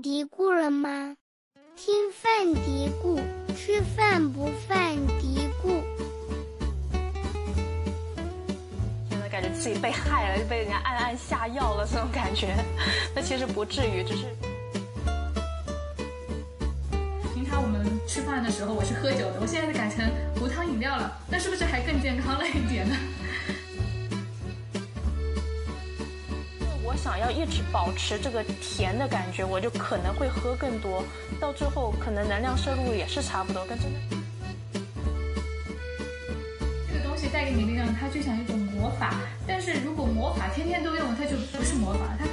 [0.00, 1.16] 嘀咕了吗？
[1.76, 3.20] 听饭嘀咕，
[3.56, 5.82] 吃饭不犯嘀咕。
[9.10, 12.54] 现在感觉自己被害了，就被人家暗暗下药了，这种感觉。
[13.14, 14.26] 那其实不至于，只是。
[17.34, 20.08] 平常我们吃饭的时候，我是喝酒的，我现在改成
[20.40, 22.94] 无糖饮料了，那是不是还更健康了一点呢？
[27.02, 31.04] 想要一直保持这个甜的感觉，我就可能会喝更多，
[31.40, 33.98] 到最后可能能量摄入也是差不多，跟真的。
[36.88, 39.14] 这个东西带给你力量，它就像一种魔法，
[39.46, 42.26] 但是如果魔法天天都用，它就不是魔法，它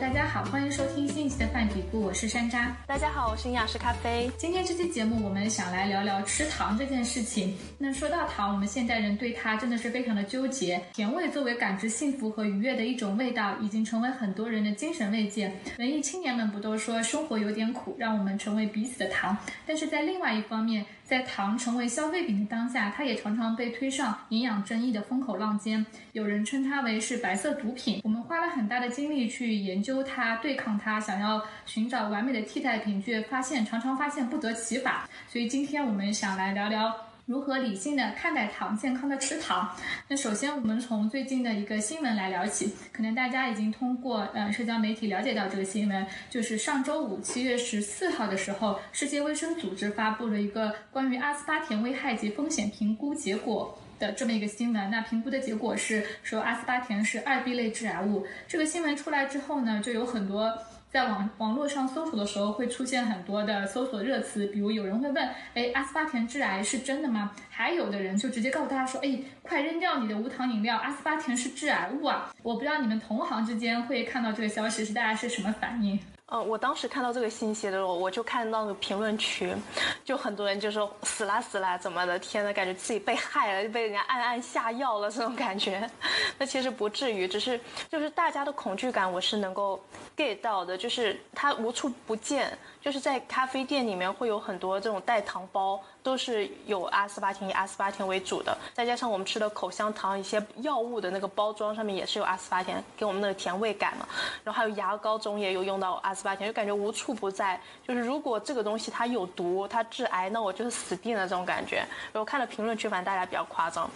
[0.00, 2.68] 大家好，欢迎收听新一期的饭底菇，我是山楂。
[2.86, 4.30] 大家好，我是营养师咖啡。
[4.38, 7.54] 今天这期节目，我们想来聊聊吃糖这件事情。
[7.76, 10.82] 那说到糖，我们现代人对它真的是非常的纠结。
[10.94, 15.52] 甜味作为感知幸福和愉悦的一种味道，已经成为很多人的精神慰藉。
[15.78, 19.36] 文艺青年们不都说生活有点苦，让我们成为彼此的糖？
[19.66, 25.84] 但是在另外一方面，在糖成为消费品的当下，它也常常被推上营养争议的风口浪尖。
[26.12, 28.00] 有人称它为是白色毒品。
[28.02, 35.06] 我们花了很大的精力去研究它、对抗它，想要寻找完美的替代品，却发现常常发现不得其法。
[35.28, 37.11] 所以今天我们想来聊聊。
[37.32, 39.74] 如何理性的看待糖，健康的吃糖？
[40.06, 54.90] 那首先我们从最近的一个新闻来聊起，可能大家已经通过呃社交媒体了解到这个新闻，就是上周五七月十四号的时候，世界卫生组织发布了一个关于阿斯巴甜危害及风险评估结果的这么一个新闻。
[54.90, 58.26] 那评估的结果是说阿斯巴甜是二 B 类致癌物。
[58.46, 60.52] 这个新闻出来之后呢，就有很多。
[60.92, 75.98] 在网网络上搜索的时候，会出现很多的搜索热词，比如有人会问：“哎，阿斯巴甜致癌是真的吗？”还有的人就直接告诉大家说：“哎，快扔掉你的无糖饮料，阿斯巴甜是致癌物啊！”我不知道你们同行之间会看到这个消息是大家是什么反应？
[76.34, 79.54] 嗯，我当时看到这个信息的时候，我就看到那个评论区，
[80.02, 85.86] 就很多人就说死啦死啦怎么的，天呐，感觉自己被害了，就被人家暗暗下药了这种感觉。
[86.38, 87.60] 那其实不至于，只是
[87.90, 89.78] 就是大家的恐惧感我是能够
[90.16, 95.80] get 到的，就是它无处不见，就是在咖啡店里面会有很多这种代糖包。
[96.02, 104.08] 都是有阿斯巴甜以阿斯巴甜为主的，再加上我们吃的口香糖一些药物的那个包装上面也是有阿斯巴甜，给我们那个甜味感嘛。
[104.42, 107.60] 然后还有牙膏中也有用到阿斯巴甜，就感觉无处不在。
[107.86, 111.86] 就是如果这个东西它有毒，它致癌，那我就是死定了这种感觉。
[112.14, 113.88] 我看了评论区，反正大家比较夸张。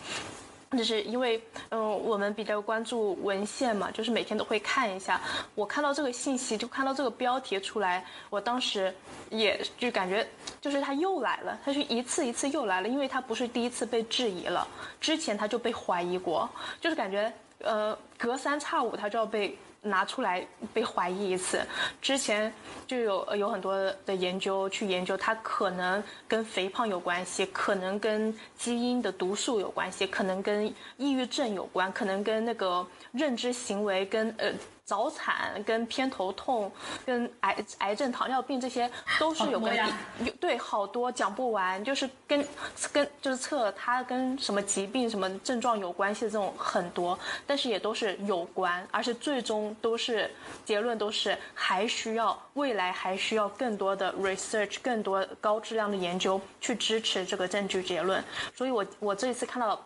[0.72, 1.40] 就是因为，
[1.70, 5.20] 嗯，我们比较关注文献嘛，就是每天都会看一下。
[5.54, 8.92] 我看到这个信息，就看到这个标题出来，我当时
[9.30, 10.26] 也就感觉，
[10.60, 14.66] 就是他又来了，他是一次一次又来了，因为他不是第一次被质疑了，
[15.00, 16.48] 之前他就被怀疑过，
[16.80, 19.56] 就是感觉，呃，隔三差五他就要被。
[19.86, 21.60] 拿出来被怀疑一次，
[22.02, 22.52] 之前
[22.86, 23.74] 就有有很多
[24.04, 30.66] 的研究去研究，它可能跟肥胖有关系，可能跟基因的毒素有关系，可能跟
[30.96, 34.52] 抑郁症有关，可能跟那个认知行为跟呃。
[34.86, 36.70] 早产跟偏头痛、
[37.04, 38.88] 跟癌癌症、糖尿病这些
[39.18, 39.76] 都是有关，
[40.20, 42.46] 有对好多讲不完，就是跟
[42.92, 50.30] 跟就是测它跟什么疾病、什么症状有关系的这种很多，但是也都是有关，而且最终都是
[50.64, 58.22] 结论都是还需要未来还需要更多的 research，更多高质量的研究去支持这个证据结论，
[58.54, 59.84] 所以我我这一次看到。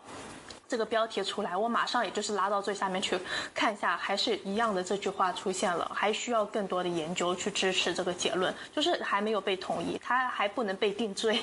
[0.71, 3.19] 这个标题出来，我马上也就是拉到最下面去
[3.53, 11.41] 看一下，还是一样的这句话出现了，还需要更多的研究去支持这个结论，就是还没有被同意，他还不能被定罪。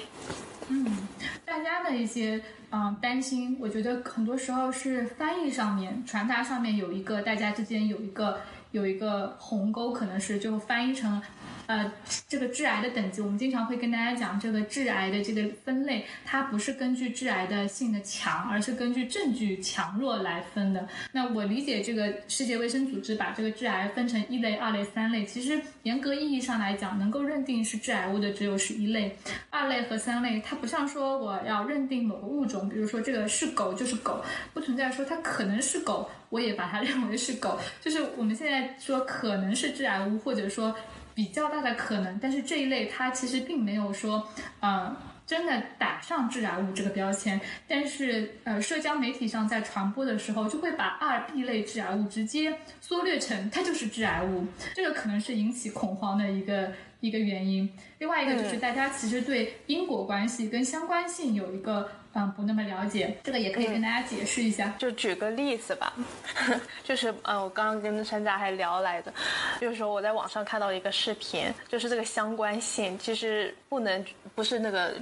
[0.70, 1.06] 嗯，
[1.44, 8.40] 大家的一些嗯担心，我觉得很多时候是翻译上面、传达上面有一个大家之间有一个
[8.72, 11.22] 有一个鸿沟，可能是就翻译成。
[11.68, 11.92] 呃，
[12.30, 20.88] 这个致癌的等级，我们经常会跟大家讲，这个致癌的这个分类，它不是根据致癌的性的强，而是根据证据强弱来分的。
[21.12, 29.18] 那我理解，这个世界卫生组织把这个致癌分成一类、二类、三类，其实严格意义上来讲，能够认定是致癌物的只有是一类，
[29.50, 40.74] 二类和三类，它不像说我要认定某个物种，比如说这个是狗就是狗，不存在说它可能是狗，我也把它 认为是狗，就是我们现在说可能是致癌物，或者说。
[41.18, 44.30] 比较大的可能，但是这一类它其实并没有说，
[44.62, 47.42] 嗯，真的打上致癌物这个标签。
[47.68, 57.68] 但是，呃，社交媒体上在传播的时候，就会把二 B 类致癌物直接缩略成它就是致癌物，这个可能是引起恐慌的一个一个原因。
[57.98, 61.90] 另外一个就是大家其实对因果关系跟相关性有一个。
[62.18, 64.74] 嗯不那么了解，这个也可以跟大家解释一下。
[64.80, 65.94] 就举个例子吧，
[66.84, 69.14] 就是嗯，我刚刚跟山楂还聊来的，
[69.62, 74.04] 就是说我在网上看到一个视频，就是这个相关性其实不能
[74.34, 74.96] 不是那个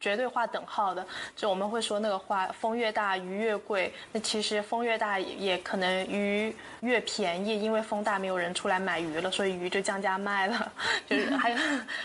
[0.00, 10.72] 绝对划等号的，就我们会说那个话，风越大鱼越贵，那其实风越大也可能鱼越便宜，因为风大没有人出来买鱼了，所以鱼就降价卖了。
[11.06, 11.56] 就是还有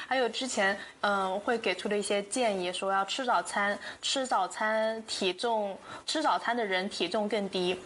[0.07, 4.56] 还有之前嗯会给出的一些建议，说要吃早餐，吃早餐
[5.07, 7.79] 体重吃早餐的人体重更低，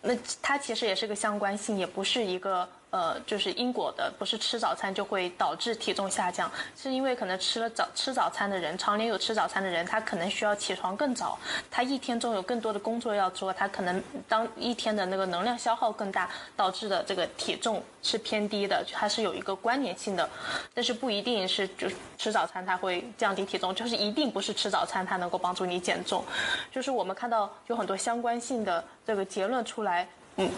[0.00, 2.68] 那它其实也是个相关性，也不是一个。
[2.92, 11.38] 呃，就是因果的，不是吃早餐就会导致体重下降，是因为可能吃了早吃早餐的人，常年有吃早餐的人，他可能需要起床更早，
[11.70, 20.28] 他一天中有更多的工作要做，他可能当一天的那个能量消耗更大，导致的这个体重是偏低的，它是有一个关联性的，
[20.74, 21.88] 但是不一定是就
[22.18, 26.22] 吃早餐它会降低体重，就是一定不是吃早餐它能够帮助你减重，
[26.70, 30.06] 就是我们看到有很多相关性的这个结论出来。
[30.36, 30.50] 嗯，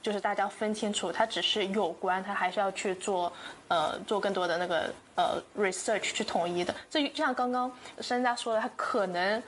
[0.00, 3.32] 就是大家分清楚，它只是有关，它还是要去做，
[3.68, 6.74] 呃，做更多的那个呃 research 去统一的。
[6.88, 7.70] 这就像刚刚
[8.00, 9.42] 商家说的，它可能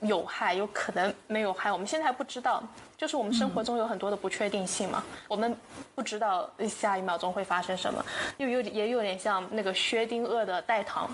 [0.00, 2.62] 有害，有可能没有害，我们现在还不知道。
[2.96, 5.56] 就是我们生活中有很多的不确定性嘛，我们
[5.94, 8.04] 不知道下一秒钟会发生什么，
[8.36, 11.10] 又有也有点像那个薛定谔的代糖。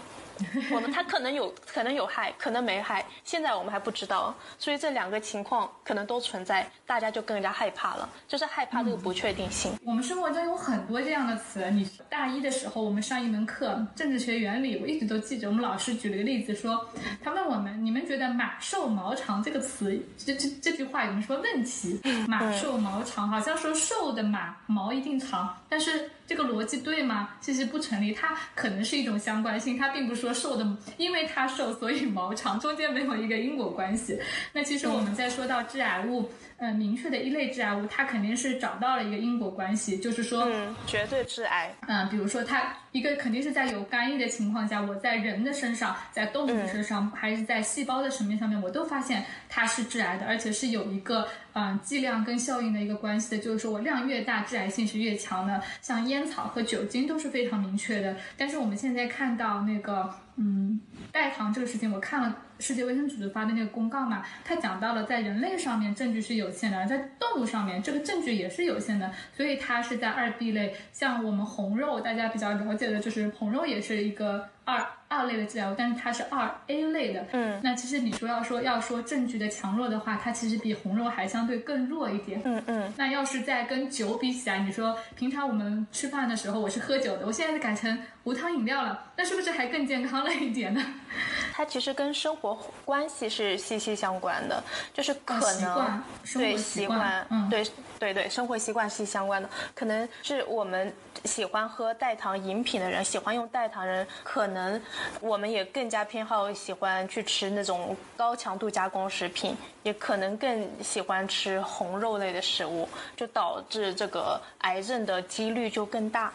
[0.73, 9.73] 我们它可能有可能有害，可能没害，现在我们还不知道，所以这两个情况可能都存在，大家就更加害怕了，就是害怕这个不确定性。
[9.85, 16.89] 我们生活中有很多这样的词，你大一的时候我们上一门课政治学原理，我一直都记着，我们老师举了个例子说，
[17.23, 22.01] 他问我们，你们觉得马瘦毛长这个词，这这这句话有没有什么问题？
[22.29, 26.11] 马瘦毛长，好像说瘦的马毛一定长，但是。
[26.29, 27.31] 这个逻辑对吗？
[27.41, 30.67] 其实不成立，它可能是一种相关性，它并不是说瘦的，
[30.97, 34.19] 因为它瘦所以毛长，中间没有一个因果关系。
[34.53, 36.31] 那其实我们在说到致癌物。
[36.61, 41.73] 嗯，明确的一类致癌物，它肯定是找到了一个因果关系，就是说，嗯，绝对致癌。
[41.87, 55.63] 嗯，比如说它一个肯定是在有干预的情况下，我在人的身上，在动物身上，还是在细胞的层面上面，我都发现它是致癌的，而且是有一个嗯剂量跟效应的一个关系的，就是说我量越大，致癌性是越强的。
[55.81, 58.17] 像烟草和酒精都是非常明确的。
[58.37, 60.81] 但是我们现在看到那个嗯。
[61.13, 62.37] 代糖这个事情，我看了。
[62.61, 70.75] 世界卫生组织发的那个公告嘛，它讲到了在人类上面证据是有限的，在动物上面这个证据也是有限的，所以它是在二 B 类。
[70.93, 77.25] 像我们红肉，大家比较了解的就是红肉也是一个二二类的治疗物，但是它是二 A 类的。
[77.33, 82.43] 嗯，那其实你说要说要说证据的强弱的话，它其实比红肉还相对更弱一点。
[82.45, 82.93] 嗯嗯。
[82.99, 90.85] 那要是再跟酒比起来，你说平常我们吃饭的时候我是喝酒的，我现在改成无糖饮料了，那是不是还更健康了一点呢？
[91.55, 92.55] 它其实跟生活
[92.85, 94.63] 关系是息息相关的，
[94.93, 96.03] 就是可能
[96.35, 97.65] 对习惯，嗯对
[97.99, 100.93] 对对，生活习惯是相关的，可能是我们
[101.25, 104.81] 喜欢喝代糖饮品的人，喜欢用代糖人，可能
[105.21, 116.33] 我们也更加偏好喜欢去吃那种高强度加工食品，也可能更喜欢吃红肉类的食物，就导致这个癌症的几率就更大，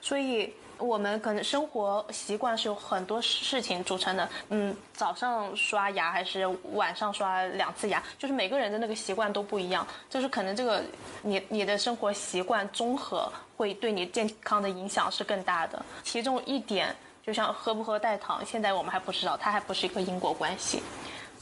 [0.00, 0.52] 所以。
[0.82, 10.82] 我们可能生活习惯是有很多事情组成的，嗯，早上刷牙还是晚上刷两次牙，就是每个人的那个习惯都不一样，就是可能这个
[11.22, 15.80] 你你的生活习惯综合会对你健康的影响是更大的。
[16.02, 20.82] 其中一点，就像喝不喝代糖，现在我们还不知道，它还不是一个因果关系。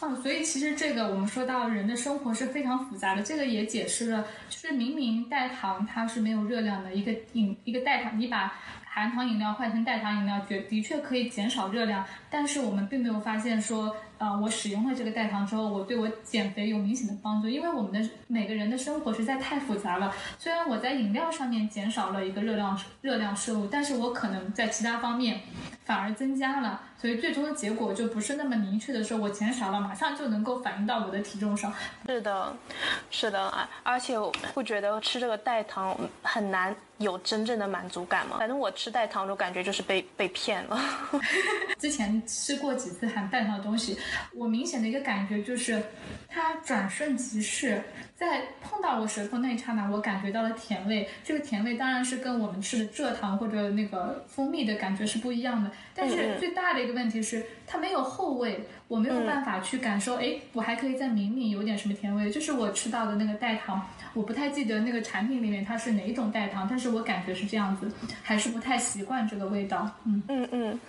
[0.01, 8.53] 啊，所以其实这个我们说到人的生活是非常复杂的，这个也解释了，就是明明代糖它是没有热量的一个饮一个代糖，你把。
[8.93, 17.49] 含糖饮料换成代糖饮料，的的确可以减少热量，但是我们并没有发现说，呃，我使用了这个代糖之后，我对我减肥有明显的帮助。
[17.49, 20.15] 因为我们的每个人的生活实在太复杂了。
[20.39, 25.41] 虽然我在饮料上面减少了一个热量热量摄入，但是我可能在其他方面
[25.87, 31.73] 反而增加了，所以最终的结果就不是那么明确的说，我减少了马上就能够反映到我的体重上。
[32.05, 32.55] 是的，
[33.11, 36.77] 是的啊，而且我不觉得吃这个代糖很难。
[37.01, 38.37] 有真正的满足感吗？
[38.39, 40.79] 反正我吃代糖我感觉就是被被骗了。
[41.81, 43.97] 之前吃过几次含代糖的东西，
[44.35, 45.83] 我明显的一个感觉就是，
[46.29, 47.83] 它转瞬即逝。
[48.15, 51.09] 在碰到我舌头那一刹那，我感觉到了甜味。
[51.25, 55.71] 这个甜味当然是跟我们吃的蔗糖或者那个蜂蜜的感觉是不一样的。
[55.95, 60.17] 但是最大的一个问题是，它没有后味，我没有办法去感受。
[60.17, 62.29] 哎，我还可以再抿抿，有点什么甜味。
[62.29, 63.81] 就是我吃到的那个代糖，
[64.15, 67.89] 我不太记得那个产品里面它是哪一种代糖，但是我感觉是这样子，
[68.21, 69.89] 还是不太习惯这个味道。
[70.05, 70.81] 嗯嗯嗯，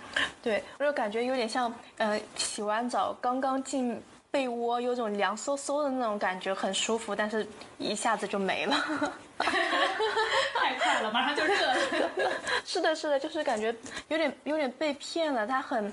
[0.42, 4.02] 对，我就感觉有点像，呃，洗完澡刚刚进。
[4.32, 8.74] 被窝有种凉飕飕的那种感觉，很舒服，但是一下子就没了。
[9.36, 11.76] 太快了，马上就热了。
[12.64, 13.66] 是的，是的，就是感觉
[14.08, 15.46] 有点有点被骗了。
[15.46, 15.86] 它很，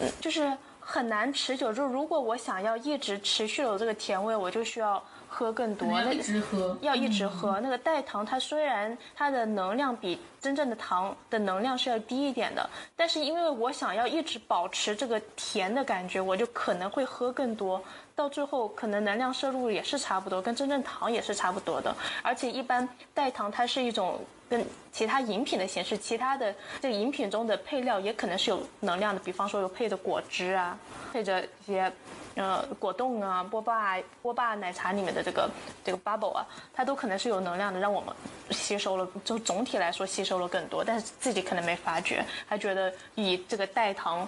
[0.00, 0.52] 嗯，就是
[0.92, 1.72] 很难持久。
[1.72, 5.02] 就如果我想要一直持续有这个甜味，我就需要。
[5.34, 7.58] 喝更多，那一直喝，要一直喝。
[7.60, 17.82] 那个代糖，它虽然它的能量比真正的糖的能量是要低一点的，但是因为我想要一直保持这个甜的感觉，我就可能会喝更多。
[18.14, 21.96] 到最后，可能能量摄入也是差不多，跟真正糖也是差不多的。
[22.22, 24.20] 而且一般代糖它是一种
[24.52, 30.78] 跟其他饮品的形式，其他的这个饮品中的配料也可能是有能量的，比方说有配的果汁啊，
[31.10, 31.90] 配着一些。
[32.34, 35.50] 呃，果冻啊，波霸波霸奶茶里面的这个
[35.84, 38.14] 这个 bubble 啊，它都可能是有能量的，让我们
[38.50, 44.26] 吸收了，就总体来说吸收了更多，但是自己可能没发觉，还觉得以这个代糖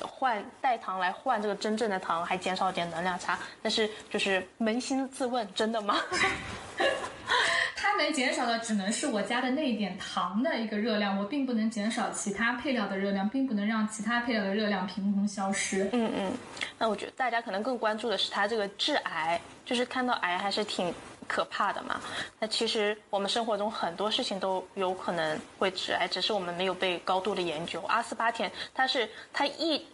[0.00, 5.96] 换代糖来换这个真正的糖，还减少点能量差，但是就是扪心自问，真的吗？
[7.82, 15.90] 它能减少的只能是我加的那一点糖的一个热量，我并不能减少其他配料的热量，并不能让其他配料的热量凭空消失。
[15.92, 16.32] 嗯嗯，
[16.78, 20.94] 那我觉得大家可能更关注的是它这个致癌，就是看到癌还是挺
[21.26, 22.00] 可怕的嘛。
[22.38, 27.82] 那其实我们生活中很多事情都有可能会致癌，只是我们没有被高度的研究。
[27.88, 29.84] 阿斯巴甜，它是它一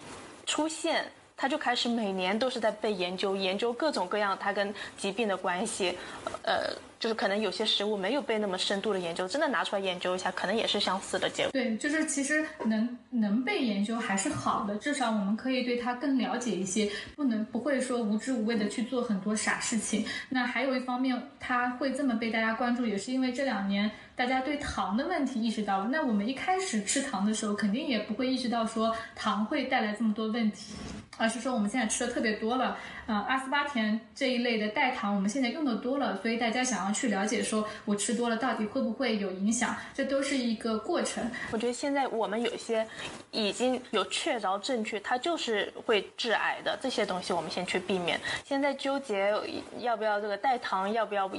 [0.44, 1.10] 出现。
[1.38, 5.96] 他就开始每年都是在被研究，研究各种各样它跟疾病的关系，
[6.42, 11.52] 呃，就是可能有些食物没有被那么深度的研究，真的拿出来研究一下，可能也是相似的结果。
[11.52, 20.04] 对，就是其实能能被研究还是好的，至少我们可以对它更了解一些，不能不会说无知无畏的去做很多傻事情。
[20.28, 23.88] 那还有一方面，它会这么被大家关注，也是因为这两年。
[24.16, 30.74] 大家对糖的问题意识到了，那我们一开始吃糖的时候，肯定也不会意识到说糖会带来这么多问题，
[31.18, 41.24] 而是说我们现在吃的特别多了，呃，阿斯巴甜这一类的代糖我们现在用的多了，所以大家想要去了解说我吃多了到底会不会有影响，这都是一个过程。
[41.52, 42.84] 我觉得现在我们有些
[43.30, 48.20] 已经有确凿证据，它就是会致癌的这些东西，我们先去避免。
[48.44, 49.32] 现在纠结
[49.78, 51.30] 要不要这个代糖，要不要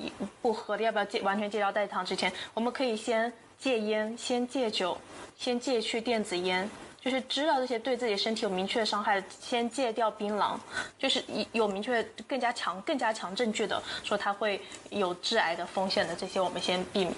[0.42, 2.70] 不喝，要不要戒完全戒掉代糖之前，我们。
[2.80, 4.96] 可以先戒烟，先戒酒，
[5.36, 6.70] 先戒去电子烟，
[7.10, 10.56] 就是知道这些对自己身体有明确伤害，先戒掉槟榔，
[11.00, 11.24] 就是
[11.54, 14.62] 有明确更加强、更加强证据的说它会
[14.92, 17.16] 有致癌的风险的这些，我们先避免。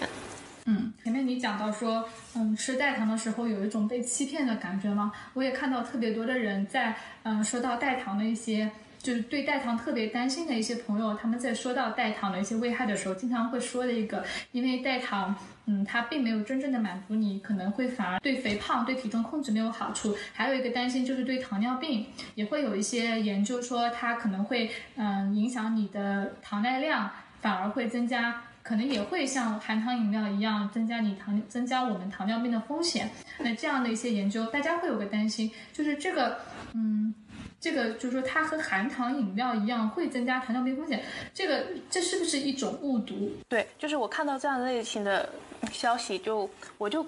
[0.63, 5.11] 嗯，前面你讲到说，嗯，吃代糖的时候有一种被欺骗的感觉吗？
[5.33, 8.71] 我也看到特别多的人在，嗯，说到代糖的一些。
[9.01, 20.15] 就是对代糖特别担心的一些朋友，他们在说到代糖的一些危害的时候，经常会说的一个，因为代糖，嗯，它并没有真正的满足你，可能会反而对肥胖、对体重控制没有好处。
[20.33, 22.05] 还有一个担心就是对糖尿病，
[22.35, 27.09] 也会有一些研究说它可能会，嗯，影响你的糖耐量，
[27.41, 33.09] 反而会增加，可能也会像含糖饮料一样增加你糖，增加我们糖尿病的风险。
[33.39, 36.37] 那这样的一些研究，大家会有个担心，就是这个，
[36.73, 37.13] 嗯。
[37.61, 41.03] 这个就是说，它和含糖饮料一样会增加糖尿病风险。
[41.31, 43.31] 这个这是不是一种误读？
[43.47, 45.29] 对，就是我看到这样类型的
[45.71, 46.49] 消息，就
[46.79, 47.05] 我就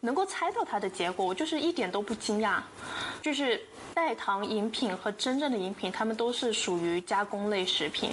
[0.00, 2.60] 能够猜到它的结果，我就是一点都不惊讶。
[3.22, 3.58] 就是
[3.94, 8.12] 代糖饮品和真正的饮品，它们都是属于加工类食品，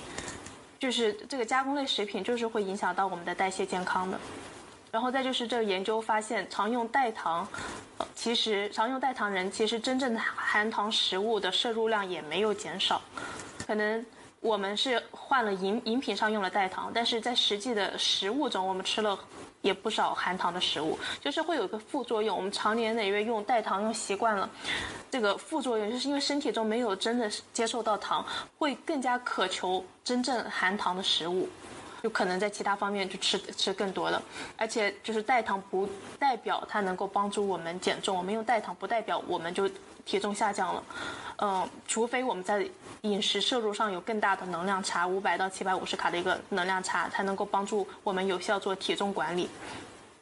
[0.80, 4.18] 就是这个加工类食品就是会影响到我们的代谢健康的。
[4.92, 7.48] 然后再就是这个研究发现，常用代糖，
[8.14, 13.02] 其实常用代糖人其实真正的含糖食物的摄入量也没有减少，
[13.66, 14.06] 可能
[14.42, 19.18] 我们是换了饮饮品上用了代糖，但是在实际的食物中，我们吃了
[19.62, 22.36] 也不少含糖的食物，就是会有一个副作用。
[22.36, 24.50] 我们常年累月用代糖用习惯了，
[25.10, 28.26] 这个副作用就是因为身体中没有真的接受到糖，
[28.58, 31.48] 会更加渴求真正含糖的食物。
[32.02, 34.22] 就可能在其他方面就吃吃更多了，
[34.58, 39.70] 而且就是代糖不代表它能够帮助我们减重，我们用代糖不代表我们就
[40.04, 40.84] 体重下降了，
[41.38, 42.68] 嗯，除非我们在
[43.02, 49.48] 饮食摄入上有更大的能量差，五百到七百五十卡的一个能量差，才能够帮助我们有效做体重管理，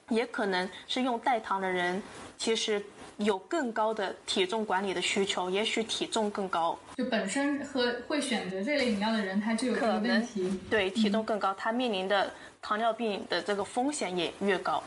[0.09, 2.03] 也可能是用代糖的人
[2.37, 2.83] 其实。
[3.19, 10.59] 有更高的体重管理的需求，也许体重更高，就本身喝会选择这类饮料的人，他就有这个问题。
[10.69, 14.81] 对，体重更高，他面临的糖尿病的这个风险也越高。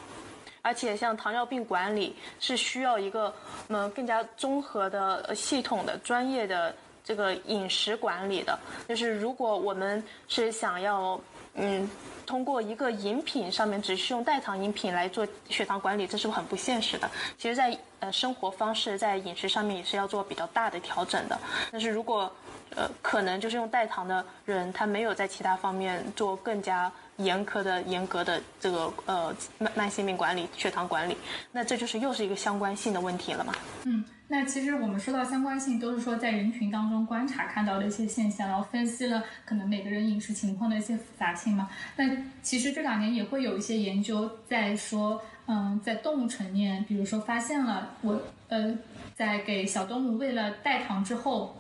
[0.63, 3.35] 而且，像糖尿病管理是需要一个
[3.69, 6.75] 嗯更加综合的、系统的、专业的
[7.05, 8.59] 这个饮食管理的。
[8.89, 11.21] 就是如果我们是想要
[11.55, 11.89] 嗯。
[12.27, 17.11] 通过一个饮品上面只是用代糖饮品来做血糖管理，这是不是很不现实的。
[17.39, 21.39] 其实，在呃生活方式在饮食上面也是要做比较大的调整的。
[21.71, 22.31] 但是如果
[22.75, 31.17] 呃可能就是用代糖的人，他没有在其他方面做更加严苛的、严格的这个呃慢慢性病管理、血糖管理，
[31.51, 33.53] 那这就是又是一个相关性的问题了嘛？
[33.85, 34.05] 嗯。
[34.33, 41.69] 那其实我们说到相关性，都是说在人群当中观察看到的一些现象，然后分析了可能每个人饮食情况的一些复杂性嘛。
[41.97, 48.75] 那其实这两年也会有一些研究在说，嗯，在动物层面，比如说发现了我呃，
[49.15, 51.55] 在给小动物喂了代糖之后，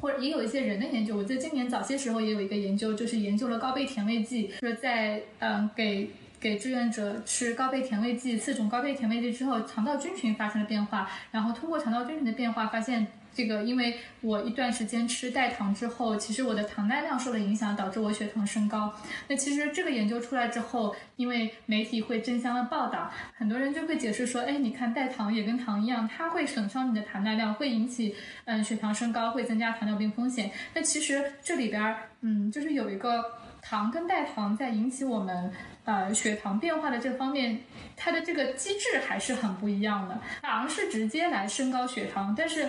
[0.00, 6.08] 或者也有一些人的研究，我在今年早些时候也有一个研究，就是研究了高倍甜味剂，说在嗯给。
[6.46, 11.10] 给志愿者吃高倍甜味剂，四种高倍甜味剂之后，肠道菌群发生了变化。
[11.32, 18.94] 然后通过肠道菌群的变化，发现这个，因为我一段时间吃代糖之后，其实我的糖耐量受了影响，导致我血糖升高。
[19.26, 30.52] 那其实这个研究出来之后，因为媒体会争相的报道，很多人就会解释说，哎，你看代糖也跟糖一样，它会损伤你的糖耐量，会引起嗯血糖升高，会增加糖尿病风险。
[30.74, 33.24] 那其实这里边嗯，就是有一个
[33.68, 35.52] 糖跟代糖在引起我们。
[35.86, 37.60] 呃，血糖变化的这方面，
[37.96, 40.18] 它的这个机制还是很不一样的。
[40.42, 42.68] 糖是直接来升高血糖，但是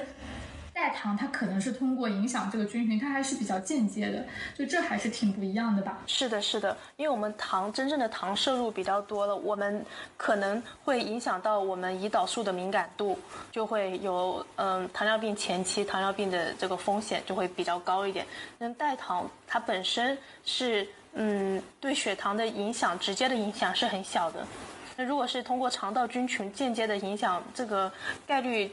[0.77, 4.23] 代糖它可能是通过影响这个菌群，它还是比较间接的，
[4.55, 5.97] 就这还是挺不一样的吧？
[6.05, 9.83] 是的，是的，因为我们糖真正的糖摄入比较多了，我们
[10.17, 13.17] 可能会影响到我们胰岛素的敏感度，
[13.51, 18.23] 就会有嗯糖尿病前期糖尿病的这个风险就会比较高一点。
[18.59, 20.15] 那代糖它本身
[20.45, 20.87] 是。
[21.19, 24.45] 嗯，对血糖的影响，直接的影响是很小的。
[24.95, 27.91] 那如果是通过肠道菌群间接的影响，这个
[28.27, 28.71] 概率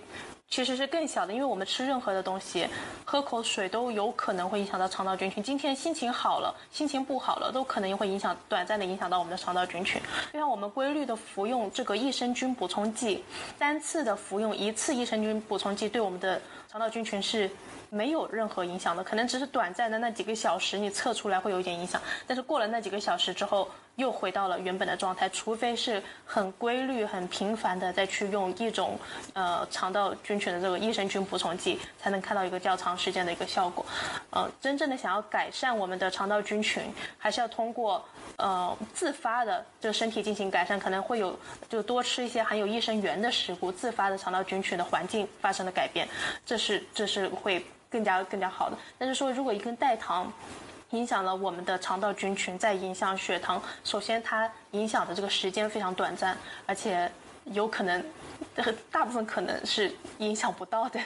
[0.55, 1.33] 其实是更小的。
[1.33, 2.69] 因为我们吃任何的东西，
[3.05, 5.43] 喝口水都有可能会影响到肠道菌群。
[5.43, 10.01] 今天心情好了，心情不好了，都可能会影响短暂的影响到我们的肠道菌群。
[10.33, 13.25] 就像我们规律的服用这个益生菌补充剂，
[13.59, 17.51] 单次的服用一次益生菌补充剂，对我们的肠道菌群是。
[17.91, 25.29] 没有任何影响的，可能只是短暂的那几个小时，你测出来会有一点影响，但是过了那几个小时之后，又回到了原本的状态。
[25.29, 28.99] 除非是很规律、很频繁的再去用一种
[29.33, 33.85] 呃肠道菌群的这个益生菌补充剂，才能看到一个较长时间的一个效果。
[34.31, 36.83] 呃，真正的想要改善我们的肠道菌群，
[37.19, 38.05] 还是要通过
[38.37, 46.09] 呃自发的这个身体进行改善，可能会有就多吃一些含有益生元的食物，自发的肠道菌群的环境发生了改变，
[46.45, 47.65] 这是这是会。
[47.91, 50.33] 更加更加好的，但是说如果一根代糖
[50.95, 57.11] 影响了我们的肠道菌群，再影响血糖，首先它影响的这个时间非常短暂，而且
[57.47, 58.03] 有可能，
[58.93, 61.01] 大部分可能是影响不到的。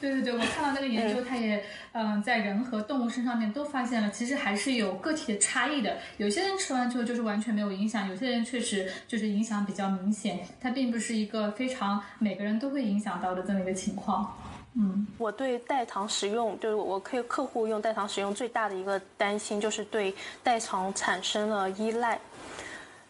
[0.00, 5.98] 对对对，我看到那个研究，它也嗯在人和动物身上面都发现了，其实还是有个体的差异的。
[6.16, 14.36] 有些人吃完之后就是完全没有影响，有些人确实就是影响比较明显，它并不是一个非常每个人都会影响到的这么一个情况。
[14.74, 22.18] 嗯，我对代糖使用，就是我可以客户用代糖使用最大的一个担心，就是对代糖产生了依赖。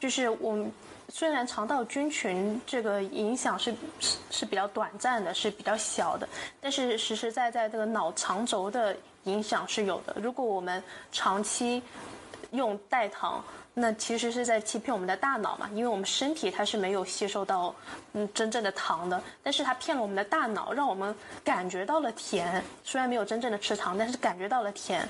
[0.01, 0.73] 就是我们
[1.09, 6.29] 虽然肠道菌群这个影响是是是比较短暂的，是比较小的，
[6.61, 10.17] 但是实实在在这个脑肠轴的影响是有的。
[10.21, 11.81] 如果我们长期
[12.51, 17.75] 用代糖，那其实是在欺骗我们的大脑嘛，因为我们身体它是没有吸收到
[18.13, 25.09] 嗯真正的糖的，但是它骗了我们的大脑，让我们感觉到了甜，虽然没有真正的吃糖，但是感觉到了甜，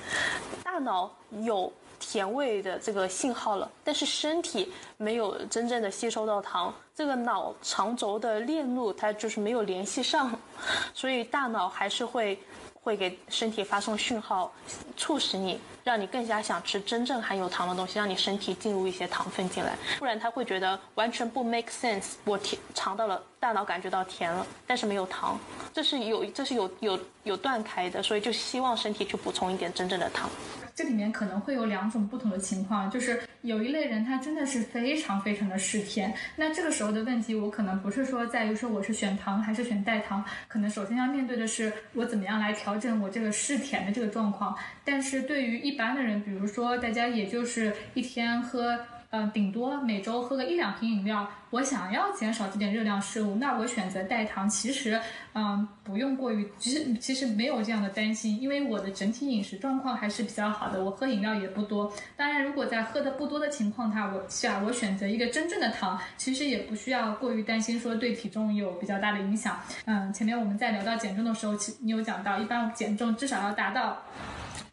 [0.63, 10.31] 大脑有甜味的这个信号了，但是身体没有真正的吸收到糖，这个脑肠轴的链路它就是没有联系上，
[10.95, 12.39] 所以大脑还是会。
[12.83, 14.51] 会给身体发送讯号，
[14.95, 22.13] 促使你，让你更加想吃真正含有糖的东西，让你身体进入一些糖分进来，不然他会觉得完全不 make sense。
[22.23, 25.39] 我甜尝到了，大脑感觉到甜了，但是没有糖，
[25.73, 30.29] 这是有这是有有有断开的，所以就希望身体去补充一点真正的糖。
[30.75, 44.57] 这里面可能会有两种不同的情况，就是有一类人他真的是非常非常的嗜甜，那这个时候的问题我可能不是说在于说我是选糖还是选代糖，可能首先要面对的是我怎么样来调整我这个嗜甜的这个状况。
[44.83, 48.79] 但是对于一般的人，比如说大家也就是一天喝。
[49.15, 51.29] 嗯，顶多每周喝个一两瓶饮料。
[51.51, 54.49] 我想要减少这点热量摄入，那我选择代糖。
[54.49, 54.99] 其实，
[55.35, 60.83] 嗯，不用过于，其实其实没有这样的担心，因为我的整体饮食状况还是比较好的。
[60.83, 61.93] 我喝饮料也不多。
[62.17, 69.59] 当然，如果在喝的不多的情况下，我下我选择一个真正的糖，其实也不需要过于担心说对体重有比较大的影响。
[69.85, 74.01] 嗯，前面我们在聊到减重的时候，其你有讲到，一般减重至少要达到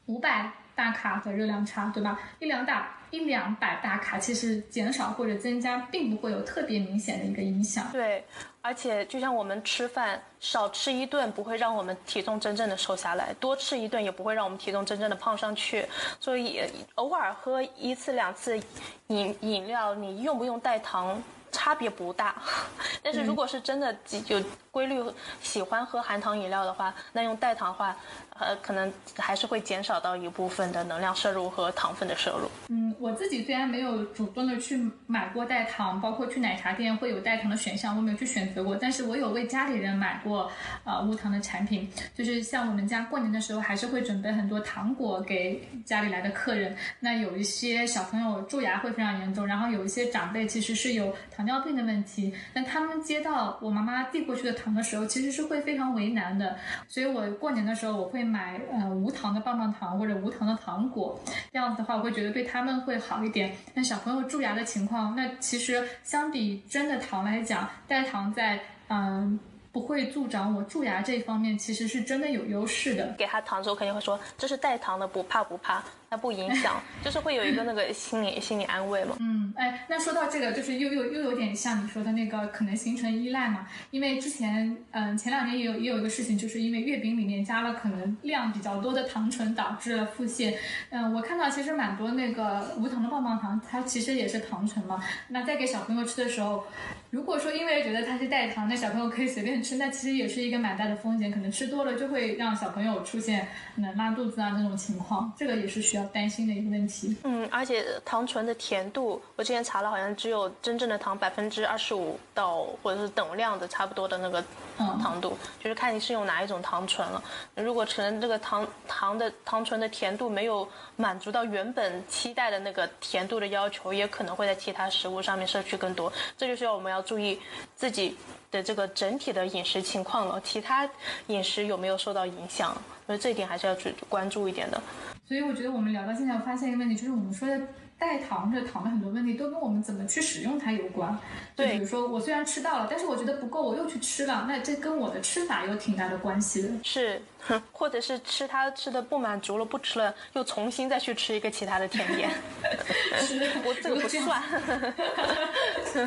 [0.06, 0.50] 五百。
[0.72, 2.18] 大卡的热量差，对吧？
[2.38, 7.88] 一两大一两百大卡，其实减少或者增加，并不会有特别明显的一个影响。
[7.92, 8.24] 对，
[8.60, 15.84] 而且就像我们吃饭，少吃一顿不会让我们体重真正的瘦下来，多吃一顿也不会让我们体重真正的胖上去。
[16.20, 16.62] 所以
[16.94, 18.60] 偶尔喝一次两次
[19.08, 21.22] 饮饮料，你用不用代糖？
[21.52, 22.36] 差别不大，
[23.02, 23.92] 但是如果是真的
[24.28, 25.02] 有规律
[25.42, 27.94] 喜欢喝含糖饮料的话，那用代糖的话，
[28.40, 32.50] 呃，可能还是会减少到一部分的能量摄入和糖分的摄入。
[32.68, 40.50] 嗯，我自己虽然没有主动的去买过代糖，包括去奶茶店会有代糖的选项，我没有去选择过，但是我有为家里人买过
[40.84, 46.74] 啊无糖的产品，就是像我们家过年的时候还是会准备很多糖果给家里来的客人。
[46.98, 51.14] 那有一些小朋友蛀牙会非常严重，然后有一些长辈其实是有。
[51.30, 56.56] 糖尿病的问题，那他们接到我妈妈递过去的糖的时候，其实是会非常为难的。
[56.86, 61.20] 所以我过年的时候，我会买呃无糖的棒棒糖或者无糖的糖果，
[61.52, 63.54] 这样子的话，我会觉得对他们会好一点。
[63.74, 69.38] 那小朋友蛀牙的情况，那其实相比真的糖来讲，代糖在嗯。
[69.72, 73.14] 不会助长我蛀牙这一方面，其实是真的有优势的。
[73.16, 79.14] 给他糖之后肯定会说这是代糖的，不怕不怕，它不影响，就是会有一个那个心理心理安慰嘛。
[79.20, 83.68] 嗯，哎，那说到这个，就是又又又有点像你说的那个，可能形成依赖嘛。
[83.92, 90.52] 因为之前，嗯，前两年也有也有一个事情，就是因为月饼里面加了可能量比较多的糖醇，导致了腹泻。
[90.88, 95.00] 嗯，我看到其实蛮多那个无糖的棒棒糖，它其实也是糖醇嘛。
[95.28, 96.64] 那在给小朋友吃的时候。
[97.10, 107.16] 如果说因为觉得它是代糖，那小朋友可以随便吃，那其实也是一个蛮大的风险，可能吃多了就会让小朋友出现能拉肚子啊这种情况，这个也是需要担心的一个问题。
[107.24, 114.42] 嗯，而且糖醇的甜度，我之前查了，好像只有真正的糖百分之二十五到或者是等量的差不多的那个
[114.78, 117.22] 糖度，就是看你是用哪一种糖醇了。
[117.56, 127.00] 如果可能这个糖糖的糖醇的甜度没有满足到原本期待的那个甜度的要求，也可能会在其他食物上面摄取更多，这就是要我们要。
[127.10, 127.40] 注意
[127.74, 128.16] 自己
[128.50, 130.88] 的这个整体的饮食情况了，其他
[131.28, 132.76] 饮食有没有受到影响？
[133.06, 134.80] 所以这一点还是要去关注一点的。
[135.26, 137.60] 所以我觉得我们聊到现在，我发现一个问题，就是我们说的
[137.98, 141.16] 代糖这糖的很多问题，都跟我们怎么去使用它有关。
[141.54, 146.68] 对，比如说我虽然吃到了，但是我觉得不够，我又去吃了，那这跟我的吃法有挺大的关系的。
[146.82, 147.22] 是，
[147.70, 152.30] 或者是吃它吃的不满足了，不吃了，又重新再去吃一个其他的甜点。
[153.64, 154.42] 我这个不算。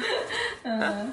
[0.63, 1.11] 嗯。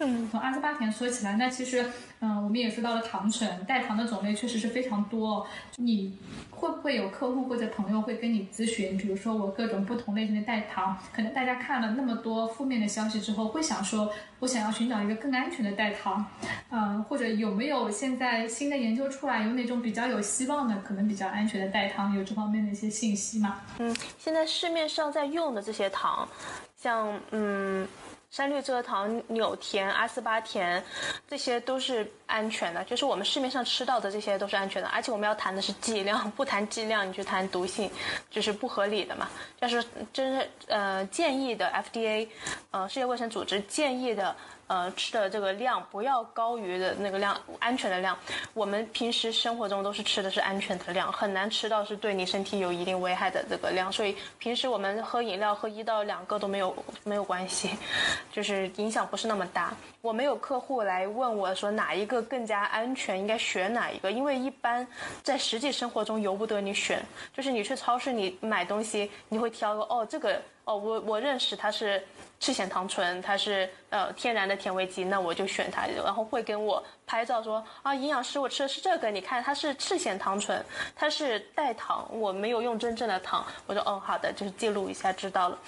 [0.00, 1.84] 嗯，从阿斯巴甜说起来，那其实，
[2.20, 5.46] 嗯，我们也说到了糖醇，代糖的种类确实是非常多。
[5.76, 6.16] 你
[6.50, 8.96] 会不会有客户或者朋友会跟你咨询？
[8.96, 16.24] 比如说我各种不同类型的代糖，可能大家看了那么多负面的消息之后，会想说，我想要寻找一个更安全的代糖，
[16.70, 23.60] 嗯，或者有没有现在新的研究出来，有哪种比较有希望的，可能比较安全的代糖，有这方面的一些信息吗？
[23.78, 26.28] 嗯，现在市面上在用的这些糖，
[26.76, 27.88] 像嗯。
[28.30, 30.82] 山绿蔗糖、纽甜、阿斯巴甜，
[31.28, 34.88] 这些都是安全的，就是我们市面上吃到的这些都是安全的。
[34.88, 37.90] 而且我们要谈的是剂量，不谈剂量你去谈毒性，
[38.30, 39.28] 就是不合理的嘛。
[39.60, 42.28] 要是真呃建议的 FDA，
[42.70, 44.36] 呃世界卫生组织建议的。
[44.68, 48.16] 呃，吃的这个量不要高于的那个量，安全的量。
[48.52, 53.90] 我们平时生活中都是吃的是安全的量，很难吃到是对你身体有一定危害的这个量。
[53.90, 57.70] 所以平时我们喝饮料喝一到两个都没有没有关系，
[58.30, 59.74] 就是影响不是那么大。
[60.02, 64.86] 我没有客户来问我说哪一个更加安全，应该选哪一个，因为一般
[65.22, 67.02] 在实际生活中由不得你选，
[67.34, 70.38] 就是你去超市你买东西，你会挑个哦这个。
[70.64, 72.06] 哦，我我认识它是
[72.40, 83.44] 赤藓糖醇，它是呃天然的甜味剂，那我就选它，然后会跟我拍照说啊，营养师，我吃的是这个，你看它是赤藓糖醇，它是代糖，我没有用真正的糖。
[83.66, 85.58] 我说哦，好的，就是记录一下，知道了。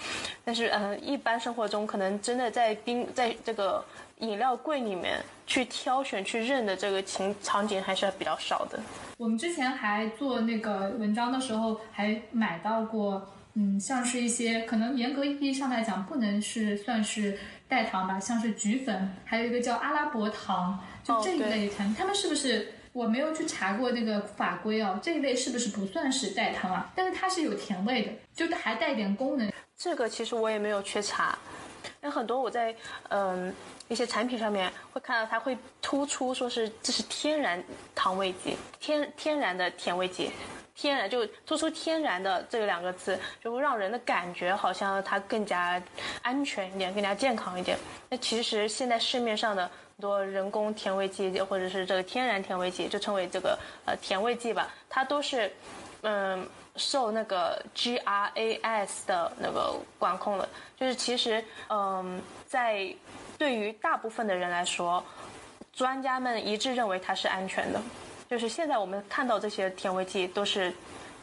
[0.44, 3.84] 但是嗯，一般生活中可能真的在冰在这个
[4.18, 8.78] 饮料柜里面去挑选去认的这个情场景还是比较少的。
[9.18, 13.26] 我们之前还做那个文章的时候，还买到过。
[13.54, 17.36] 嗯，像是一些可能严格意义上来讲不能是算是
[17.68, 24.98] 代糖吧，像是菊粉，还有一个叫阿拉伯糖，就这一类糖，他们是不是我没有去查过那个法规哦？
[25.02, 26.90] 这一类是不是不算是代糖啊？
[26.94, 29.52] 但是它是有甜味的，就还带点功能。
[29.76, 31.36] 这个其实我也没有去查，
[32.02, 32.74] 有很多我在
[33.08, 33.52] 嗯
[33.88, 37.60] 一些产品上面会看到它会突出说是这是天然
[37.94, 40.30] 糖味剂，天天然的甜味剂。
[40.74, 45.82] 天然就突出天然的这两个字，就会让人的感觉好像它更加
[46.22, 47.76] 安全一点，更加健康一点。
[48.08, 55.52] 那其实现在市面上的很多人工甜味剂或者是这个天然甜味剂，就称为这个呃甜味剂吧，它都是，
[56.02, 60.48] 嗯，受那个 GRAS 的那个管控的。
[60.78, 62.90] 就是其实，嗯，在
[63.36, 65.04] 对于大部分的人来说，
[65.74, 67.80] 专家们一致认为它是安全的。
[68.30, 70.72] 就是现在我们看到这些甜味剂都是。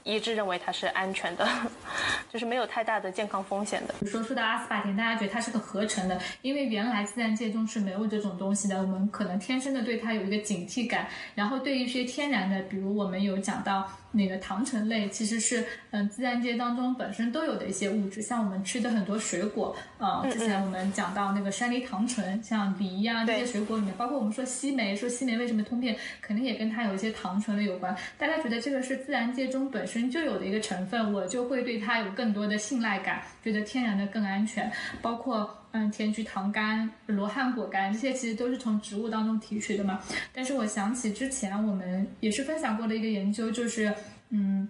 [0.03, 1.45] 一致认为它是安全的，
[2.31, 3.93] 就是没有太大的健康风险的。
[3.99, 11.07] 比如说说到阿斯巴甜，大家觉得它是个合成的，因为原来自然界中是没有这种东西的，我们可能天生的对它有一个警惕感。
[11.35, 13.85] 然后对一些天然的，比如我们有讲到。
[14.17, 27.95] 那个糖醇类其实是嗯自然界当中本身都有的一些物质，像我们吃的很多水果，呃，之前我们讲到那个山梨糖醇，像梨呀这些水果里面，包括我们说西梅，说西梅为什么通便，肯定也跟它有一些糖醇类有关。
[28.17, 34.71] 大家觉得这个是自然界中本身就有的一个成分，我就会对它有更多的信赖感，觉得天然的更安全。
[35.01, 39.99] 包括嗯甜菊糖苷、罗汉果苷这些其实都是从植物当中提取的嘛。
[40.33, 43.93] 但是我想起之前我们也是分享过的一个研究，就是。
[44.29, 44.67] 嗯，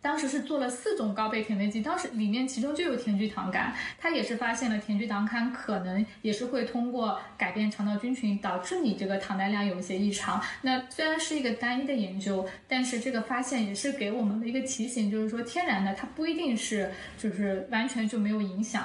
[0.00, 10.40] 当时是做了四种高倍甜味剂，当时里面其中就有甜菊糖苷，它也是发现了甜菊糖苷可能也是会通过改变肠道菌群，导致你这个糖耐量有一些异常。
[10.62, 18.84] 那虽然是一个单一的研究，但是这个发现也是给我们的一个提醒，就是说天然的它不一定是就是完全就没有影响，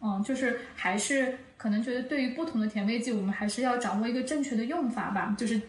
[0.00, 5.60] 嗯，就是还是可能觉得对于不同的甜味剂，我们还是要掌握一个正确的用法吧，就是。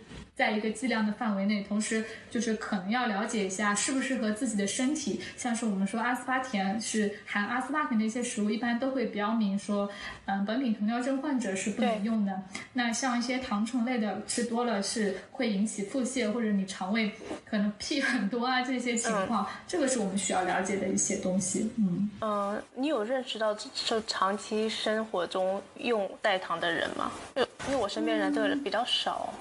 [0.42, 5.22] 在一个剂量的范围内，同时就是可能要了解一下适不适合自己的身体。
[5.38, 9.88] 像是我们说阿斯巴甜是含阿斯巴甜的一些食物，一般都会标明说，
[10.26, 12.42] 嗯，苯丙酮尿症患者是不能用的。
[12.74, 17.12] 那像一些糖醇类的，吃多了是会引起腹泻或者你肠胃
[17.46, 21.70] 可能屁很多啊这些情况，这个是我们需要了解的一些东西。
[21.78, 27.12] 嗯嗯，你有认识到就长期生活中用代糖的人吗？
[27.36, 29.32] 就因为我身边人这个人比较少。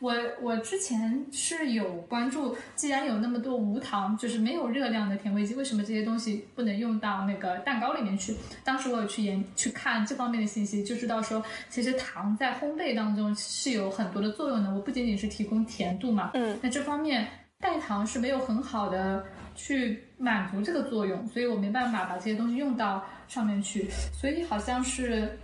[0.00, 8.36] 我我之前是有关注，既然有那么多无糖，就是没有热量的甜味剂，为什么这些东西不能用到那个蛋糕里面去？
[8.62, 14.70] 当时我有去研去看这方面的信息，就知道说，其实糖在烘焙当中是有很多的作用的。
[14.74, 17.26] 我不仅仅是提供甜度嘛，嗯，那这方面
[17.60, 25.38] 代糖是没有很好的去满足这个作用，所以我没办法把这些东西用到上面去，所以好像是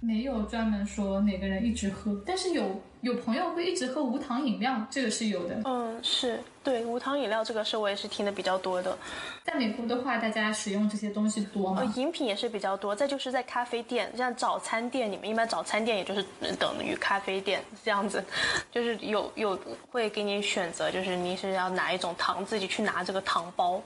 [0.00, 2.82] 没有专门说哪个人一直喝，但是有。
[3.00, 5.58] 有朋友会一直喝无糖饮料，这个是有的。
[5.64, 8.96] 嗯，是对无糖饮料这个事，我也是听的比较多的。
[9.42, 11.82] 在美国的话，大家使用这些东西多吗？
[11.96, 12.94] 饮品也是比较多。
[12.94, 16.24] 再就是在咖啡店，像早餐店，你们一般早餐店也就是
[16.58, 18.22] 等于咖啡店这样子，
[18.70, 19.58] 就是有有
[19.90, 23.82] 会给你选择，就是你是要哪一种糖，自己去拿这个糖包，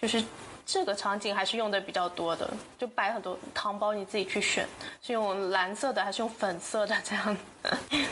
[0.00, 0.22] 就是。
[0.66, 4.66] 这个场景还是用的比较多的，就摆很多糖包，你自己去选，
[5.02, 7.36] 是用蓝色的还是用粉色的这样？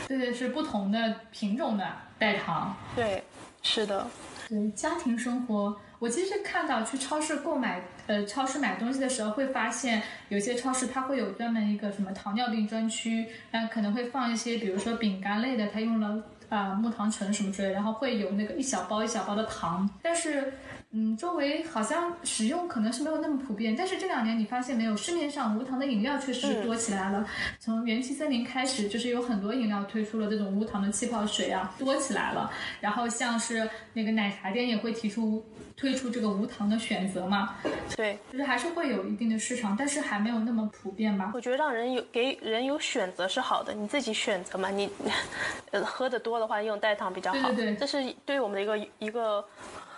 [0.07, 1.87] 对对，是不同的品种的
[2.19, 2.75] 代糖。
[2.95, 3.23] 对，
[3.63, 4.07] 是的。
[4.49, 20.53] 对家庭生活，我其实看到去超市购买，呃，超市买东西的时候会发现，有些超市它会有专门一个什么糖尿病专区，那，可能会放一些，比如说饼干类的，它用了啊木糖醇什么之类，然后会有那个一小包一小包的糖，但是。
[20.95, 27.27] 嗯，周围好像使用可能是没有那么普遍，但是这两年你发现没有，市面上无糖的饮料确实是多起来了。
[27.59, 32.51] 从元气森林开始，就是有很多饮料推出了这种无糖的气泡水啊，多起来了。
[32.79, 35.43] 然后像是那个奶茶店也会提出
[35.75, 37.55] 推出这个无糖的选择嘛。
[37.95, 41.31] 对，就是还是会有一定的市场，但是还没有那么普遍吧。
[41.33, 44.69] 我觉得让人有给人有选择是好的，你自己选择嘛。
[44.69, 44.87] 你
[45.71, 47.47] 呃喝的多的话，用代糖比较好。
[47.47, 49.43] 对对对，这是对于我们的一个一个。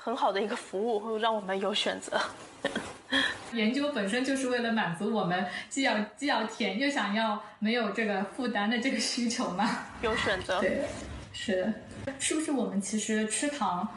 [0.06, 2.22] 很好的一个服务，会让我们有选择。
[3.54, 9.68] 研究本身就是为了满足我们既要既要甜又想要没有这个负担的这个需求嘛。
[10.04, 10.84] 有选择，对，
[11.34, 11.74] 是，
[12.20, 13.88] 是不是我们其实吃糖，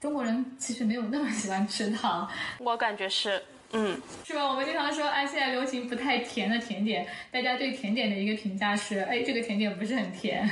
[0.00, 2.26] 中国人其实没有那么喜欢吃糖？
[2.60, 3.42] 我感觉是。
[3.72, 4.48] 嗯，是吧？
[4.48, 10.48] 我们经常说，哎，现在流行不太甜的甜点，大家对甜点的一个评价是，哎，这个甜点不是很甜。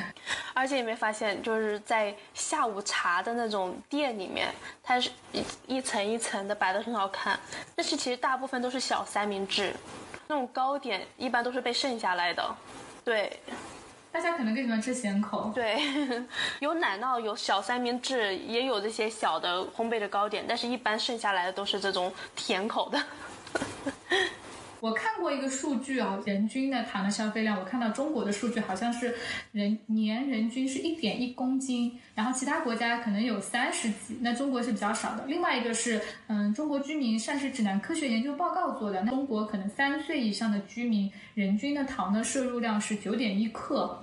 [0.52, 4.48] 而且你没发现，就是在下午茶的那种店里面，
[4.82, 7.38] 它是一一层一层的摆的很好看，
[7.74, 9.72] 但是其实大部分都是小三明治，
[10.28, 12.56] 那种糕点一般都是被剩下来的。
[13.02, 13.32] 对，
[14.16, 15.52] 大家可能更喜欢吃咸口。
[15.54, 15.78] 对，
[16.60, 22.98] 有奶酪，有小三明治，也有这些小的烘焙的糕点，但是一般剩下来的都是这种甜口的。
[24.80, 29.14] 我看过一个数据啊，人均的糖的消费量，我看到中国的数据好像是
[29.52, 35.24] 人年人均是一点一公斤，然后其他国家可能有三十几，那中国是比较少的。
[35.26, 43.98] 另外一个是，嗯，中国居民膳食指南科学研究报告做的，那中国可能三岁以上的居民人均的糖的摄入量是九点一克。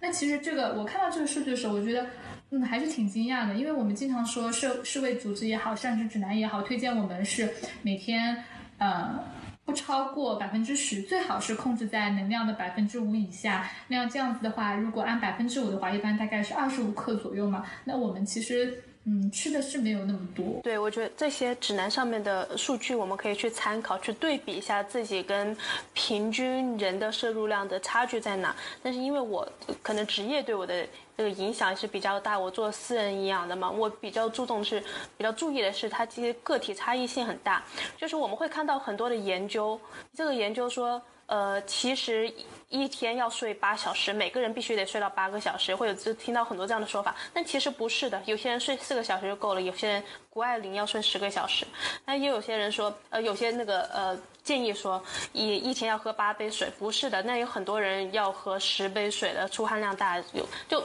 [0.00, 2.06] 那其实这个我看到这个数据的时候，我觉得
[2.50, 7.48] 嗯，还是挺惊讶的，因为我们经常说世世卫组织也好，膳食指南也好，推荐我们是
[7.82, 8.44] 每天
[8.78, 9.18] 呃
[9.64, 13.70] 不超过百分之十，最好是控制在能量的百分之五以下。
[13.88, 17.64] 那样这样子的话，如果按百分之五的话，一般大概是二十五克左右嘛。
[17.84, 18.82] 那我们其实。
[19.06, 20.62] 嗯，吃的是没有那么多。
[20.62, 25.54] 对，我觉得这些指南上面的数据，我们可以去参考，去对比一下自己跟
[25.92, 28.56] 平均人的摄入量的差距在哪。
[28.82, 29.46] 但是因为我
[29.82, 34.80] 可能职业对我的这个影响是比较大，我做私人营养的嘛，我比较注重是
[35.16, 37.62] 比较注意的是它这些个体差异性很大。
[37.96, 39.80] 就是我们会看到很多的研究，
[40.14, 41.00] 这个研究说。
[41.26, 42.30] 呃，其实
[42.68, 47.16] 一天要睡八小时，每个人必须得睡到八个小时，会有就听到很多这样的说法。
[47.32, 51.64] 但其实不是的，有些人睡四个小时就够了，有些人谷爱凌要睡十个小时。
[52.04, 55.02] 那也有些人说，呃，有些那个呃建议说，
[55.32, 60.84] 一一天要喝八杯水，不是的，那有很多人要喝十杯水的，出汗量大，有就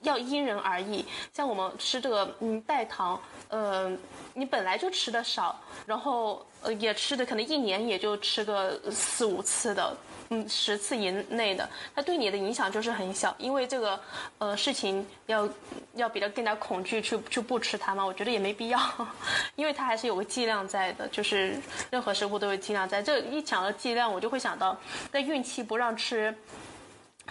[0.00, 1.04] 要因人而异。
[1.32, 3.96] 像我们吃这个嗯代糖，呃，
[4.32, 6.44] 你本来就吃的少，然后。
[6.64, 9.94] 呃，也吃的可能一年也就吃个四五次的，
[10.30, 14.00] 嗯，十次以内的，它对你的影响就是很小，因为这个
[14.38, 15.48] 呃事情要
[15.94, 18.80] 要比较更加恐惧去去不吃它嘛，我觉得也没必要，
[19.54, 21.60] 因为它还是有个剂量在的，就是
[21.90, 23.02] 任何食物都有剂量在。
[23.02, 24.78] 这一讲到剂量，我就会想到
[25.12, 26.34] 在孕期不让吃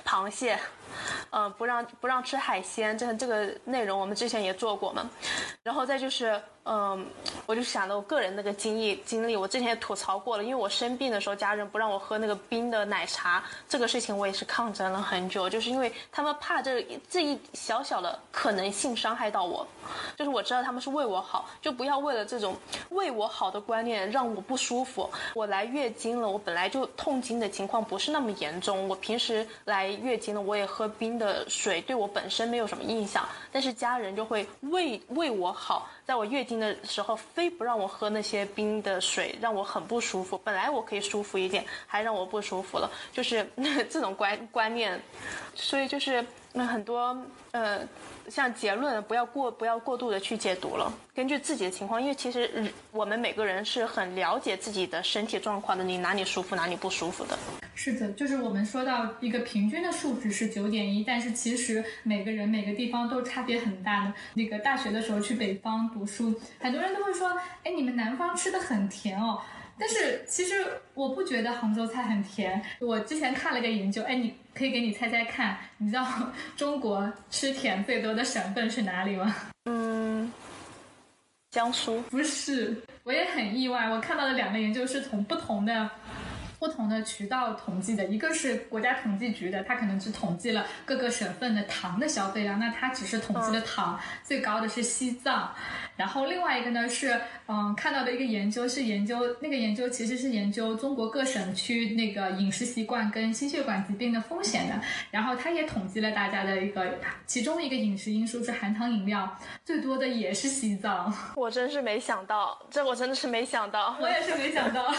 [0.05, 0.59] 螃蟹。
[1.31, 5.09] 嗯，不让不让吃海鲜，这这个内容我们之前也做过嘛。
[5.63, 7.05] 然后再就是，嗯，
[7.45, 19.65] 我就想到我个人那个经历经历，我之前也吐槽过了，因为我生病的时候，家人不让我喝那个冰的奶茶，这个事情我也是抗争了很久，就是因为他们怕这这一小小的可能性伤害到我，
[20.15, 22.55] 就是我知道他们是为我好，就不要为了这种
[22.89, 25.09] 为我好的观念让我不舒服。
[25.33, 30.82] 我来月经了，我本来就痛经的情况不是那么严重，我平时来月经了，我也喝。
[30.83, 40.37] 喝冰的水对我本身没有什么印象，但是家人就会为为我好，在我月经的时候非不让我喝那些冰的水，让我很不舒服。
[40.43, 43.47] 本来我可以舒服一点，还让我不舒服了，就是
[43.89, 45.01] 这种观观念，
[45.55, 47.17] 所以就是那很多
[47.51, 47.87] 呃。
[48.29, 57.37] 像结论不要过不要过度的去解读了，根据自己的情况，因为其实我们每个人是很了解自己的身体状况的，你哪里舒服哪里不舒服的。
[57.75, 64.13] 是的，就是我们说到一个平均的数值是九点一，但是其实每个人每个地方都差别很大的。
[64.33, 67.29] 那个大学的时候去北方读书，很多人都会说，
[67.63, 69.39] 哎，你们南方吃的很甜哦。
[69.79, 72.61] 但是其实我不觉得杭州菜很甜。
[72.79, 76.05] 我之前看了个研究，哎，你可以给你猜猜看，你知道
[76.55, 79.35] 中国吃甜最多的省份是哪里吗？
[79.65, 80.31] 嗯，
[81.51, 83.89] 江苏不是，我也很意外。
[83.89, 85.89] 我看到的两个研究是从不同的。
[86.63, 95.53] 不同的渠道统计的，一个是国家统计局的，它可能只统计了各个省份的糖的消费量，那它只是统计了糖，最高的是西藏。
[95.97, 104.79] 然后另外一个呢是，嗯，看到的一个研究是研究那个研究其实是研究中国各省区那个饮食习惯跟心血管疾病的风险的。
[105.11, 106.97] 然后它也统计了大家的一个，
[107.27, 111.13] 其中一个饮食因素是含糖饮料，最多的也是西藏。
[111.35, 114.95] 我真是没想到，这我真的是没想到， 我也是没想到。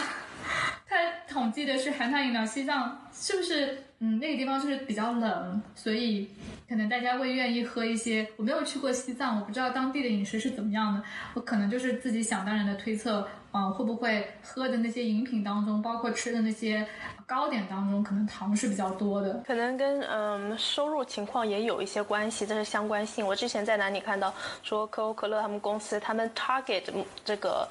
[0.87, 0.95] 他
[1.27, 3.83] 统计的是含糖饮料，西藏是不是？
[3.99, 6.29] 嗯，那个地方就是比较冷，所以
[6.67, 8.27] 可能大家会愿意喝一些。
[8.35, 11.01] 我没有去过西藏，我不知道当地的饮食是怎么样的。
[11.33, 16.85] 我可能就是自己想当然的推测，嗯，会不会喝的那些饮品当中，包括吃的那些
[17.25, 19.41] 糕点当中，可能糖是比较多的。
[19.47, 23.25] 可能跟嗯收入情况也有一些关系，这是相关性。
[23.25, 26.83] 我之前在哪里看到说可口可乐他们公司他们 target
[27.23, 27.65] 这个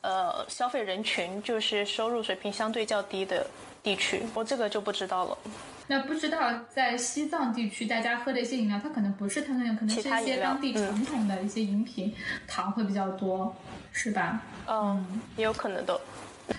[0.00, 3.46] 呃消费人群就是收入水平相对较低的
[3.86, 5.38] 地区，我这个就不知道了。
[5.86, 12.12] 那不知道在西藏地区，大家喝的一些饮料，它可能不是碳酸饮料可能是一些当地传统的一些饮品，
[12.48, 13.54] 糖会比较多，
[13.92, 14.42] 是吧？
[14.66, 16.00] 嗯，也有可能的。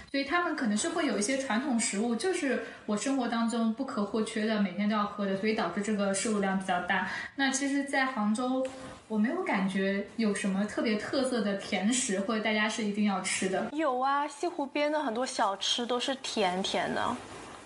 [0.10, 7.10] 所以他们可能是会有一些传统食物，就是我生活当中不可或缺的，每天都要喝的，所以导致这个摄入量比较大。
[7.36, 8.66] 那其实，在杭州，
[9.08, 13.70] 我没有感觉有什么特别特色的甜食，或者大家是一定要吃的。
[13.72, 17.16] 有啊，西湖边的很多小吃都是甜甜的。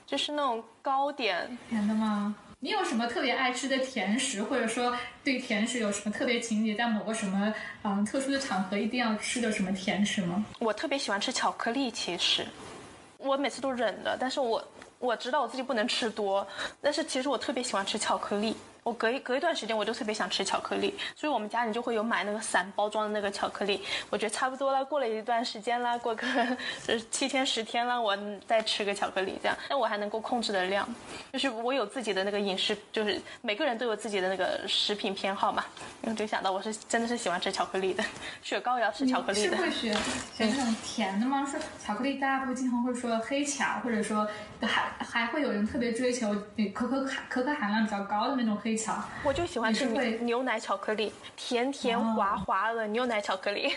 [0.05, 2.35] 就是那种糕点，甜的吗？
[2.59, 7.51] 你有什么特别爱吃的甜食，或者说对甜食有什么特别情节，在某个什么
[7.83, 10.45] 嗯特殊的场合一定要吃的什么甜食吗？
[10.59, 12.45] 我特别喜欢吃巧克力，其实
[13.17, 14.63] 我每次都忍着，但是我
[14.99, 16.45] 我知道我自己不能吃多，
[16.81, 23.81] 但是其实我特别喜欢吃巧克力，我隔一隔一段时间我就特别想吃巧克力，所以我们家里就会有买那个散包装的那个巧克力。
[24.09, 26.27] 我觉得差不多了，过了一段时间了，过个
[26.87, 28.17] 呃七天十天了，我
[28.47, 30.87] 再吃个巧克力这样，但我还能够控制的量，
[31.31, 35.63] 就是我有自己的那个饮食，就是每个人都有自己的那个食品偏好嘛。
[36.01, 38.03] 我就想到我是真的是喜欢吃巧克力的，
[38.41, 39.57] 雪糕也要吃巧克力的。
[39.57, 39.95] 是会选
[40.35, 41.45] 选那种甜的吗？
[41.45, 44.27] 说巧克力，大家不经常会说黑巧，或者说
[44.61, 46.33] 还还会有人特别追求
[46.73, 48.93] 可可卡可可含量比较高的那种黑巧。
[49.23, 53.73] 我就喜欢吃牛牛奶巧克力，甜甜滑滑的牛奶巧克力。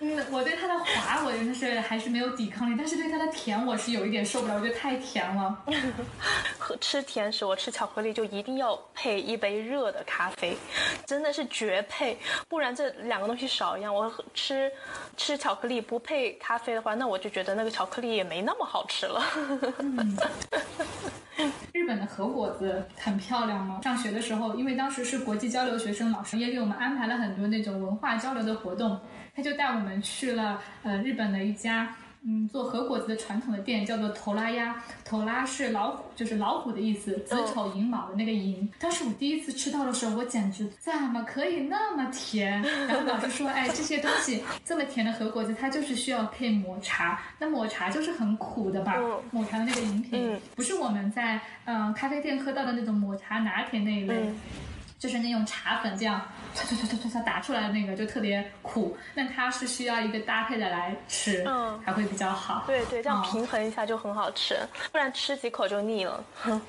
[0.00, 5.64] 嗯，我对它的滑我真的是还是没有抵抗力，但是对它的甜我是有一点受不了，我觉得太甜了。
[6.56, 10.56] 喝吃甜食，我吃巧克力就一定要配一杯热的咖啡，
[11.04, 12.16] 真的是绝配。
[12.48, 14.70] 不然这两个东西少一样，我吃
[15.16, 19.20] 吃巧克力不配咖啡的话，那我就觉得那个巧克力也没那么好吃了。
[21.72, 23.80] 日本的和果子很漂亮吗？
[23.82, 29.00] 上学的时候，因为当时是国际交流学生，老师也给我们安排了很多那种文化交流的活动，
[29.34, 31.94] 他就带我们去了呃日本的一家。
[32.22, 38.68] 嗯，做和果子的传统的店叫做头拉鸭，头拉是老虎，就是老虎的意思，子丑寅卯的那个寅。
[38.78, 42.60] 当时我第一次吃到的时候，我简直怎么可以那么甜？
[42.62, 48.94] 然后老师说，哎，这些东西这么甜的和果子，它就是需要配抹茶，那抹茶就是很苦的吧？
[48.98, 54.14] 嗯抹茶的那个饮品，嗯不是我们在嗯、呃咖啡店喝到的那种抹茶拿铁那一类。
[54.14, 54.36] 嗯
[54.98, 56.20] 就是那种茶粉这样
[56.54, 58.96] 唰唰唰唰唰唰打出来的那个，就特别苦。
[59.14, 62.64] 那它是需要一个搭配的来吃，嗯才会比较好。
[62.66, 64.56] 对对，这样哦平衡一下就很好吃，
[64.90, 66.24] 不然吃几口就腻了。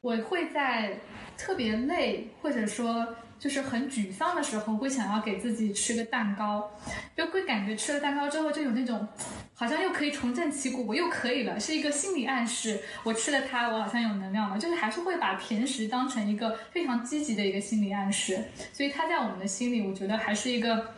[0.00, 0.98] 我会在
[1.36, 3.06] 特别累或者说
[3.40, 6.70] 就是很沮丧的时候，会想要给自己吃个蛋糕，
[7.16, 9.08] 就会感觉吃了蛋糕之后就有那种
[9.54, 12.80] 好像又可以重振旗鼓，我又可以了，是一个心理暗示。
[13.02, 18.44] 我吃了它，我好像有能量了，就是还是会把甜食当成一个非常积极的一个心理暗示。
[18.72, 20.94] 所以它在我们的心里，我觉得还是一个。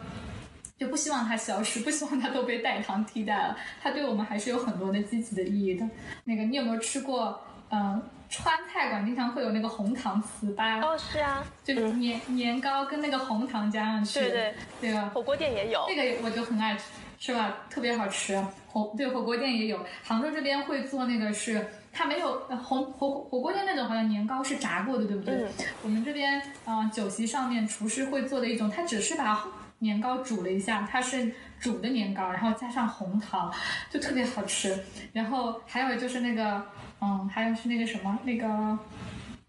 [0.79, 3.57] 就不希望它消失，不希望它都被代糖替代了。
[3.81, 5.89] 它对我们还是有很多的积极的意义的。
[6.25, 7.41] 那个，你有没有吃过？
[7.71, 8.03] 嗯、
[8.33, 15.11] 川菜馆经常会有那个红糖糍粑，哦，是啊，就是年年糕跟那个红糖加上去，对对，对吧？
[15.13, 15.95] 火锅店也有那。
[15.95, 16.85] 个我就很爱吃，
[17.19, 17.59] 是吧？
[17.69, 18.43] 特别好吃。
[18.67, 21.65] 火对火锅店也有，杭州这边会做那个是。
[21.95, 25.35] 它没有呃红火火锅店那种，好像年糕是炸过的，对不对？
[25.35, 25.49] 嗯
[25.83, 29.47] 我们这边啊、呃酒席上面厨师会做的一种，它只是把
[29.81, 31.31] 年糕煮了一下，它是
[31.61, 33.53] 煮的年糕，然后加上红糖，
[33.91, 34.83] 就特别好吃。
[35.13, 36.65] 然后还有就是那个，
[37.03, 38.79] 嗯，还有是那个什么那个。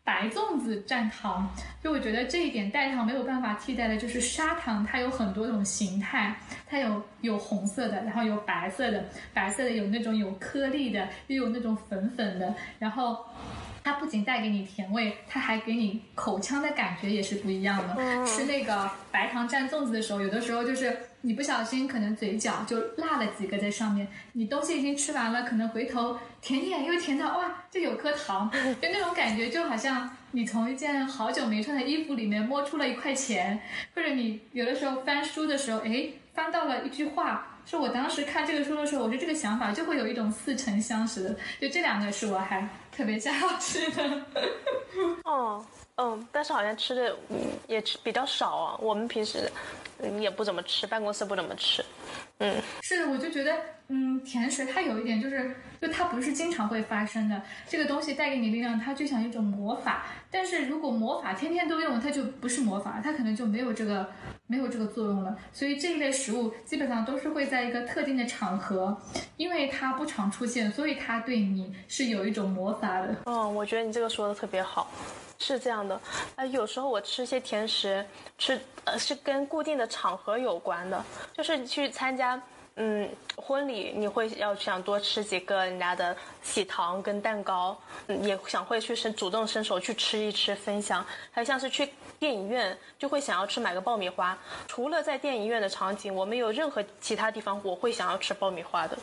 [0.05, 1.49] 白粽子蘸糖，
[1.81, 6.35] 就我觉得这一点代糖没有办法替代的，就是砂糖，它有很多种形态，
[6.67, 13.25] 它有有红色的，然后有白色的，白色的有那种有颗粒的，又有那种粉粉的，然后。
[13.83, 17.95] 它不仅带给你甜味，它还给你口腔的感觉也是不一样的。
[17.97, 28.49] 嗯吃那个白糖蘸粽子的时候，有的时候就是你不小心可能嘴角就落了几个在上面，你东西已经吃完了，可能回头甜点又甜到哇，这有颗糖，
[28.81, 33.59] 就那种感觉就好像你从一件好久没穿的衣服里面摸出了一块钱，
[33.93, 37.49] 或者你有的时候翻书的时候，哎，翻到了一句话。
[37.65, 44.21] 是我当时看这个书的时候，我就这个想法就会有一种似曾相识的，就这两个是我还特别想要吃的。
[45.23, 47.37] 哦，嗯，但是好像吃的嗯
[47.67, 48.77] 也吃比较少啊。
[48.79, 49.51] 我们平时
[49.99, 51.83] 嗯也不怎么吃，办公室不怎么吃。
[52.39, 53.55] 嗯，是的，我就觉得，
[53.95, 57.39] 嗯，甜食它有一点就是，就它不是经常会发生的。
[57.69, 60.05] 这个东西带给你力量，它就像一种魔法。
[60.31, 64.09] 但是如果魔法天天都用，它就不是魔法，它可能就没有这个
[64.47, 65.37] 没有这个作用了。
[65.51, 68.99] 所以这一类食物基本上都是会在一个特定的场合，
[69.37, 73.15] 因为它不常出现，所以它对你是有一种魔法的。
[73.25, 74.89] 嗯，我觉得你这个说的特别好，
[75.37, 76.01] 是这样的。
[76.37, 78.03] 呃，有时候我吃一些甜食，
[78.39, 81.05] 吃呃是跟固定的场合有关的，
[81.37, 82.41] 就是去参加。
[82.75, 87.77] 嗯，婚礼你会要想多吃几个人家的喜糖跟蛋糕，
[88.23, 94.35] 也想会去伸主动伸手去吃一吃分享，还像是去电影院就会想要吃买个爆米花。
[94.67, 98.97] 除了在电影院的场景，我没有任何其他地方我会想要吃爆米花的。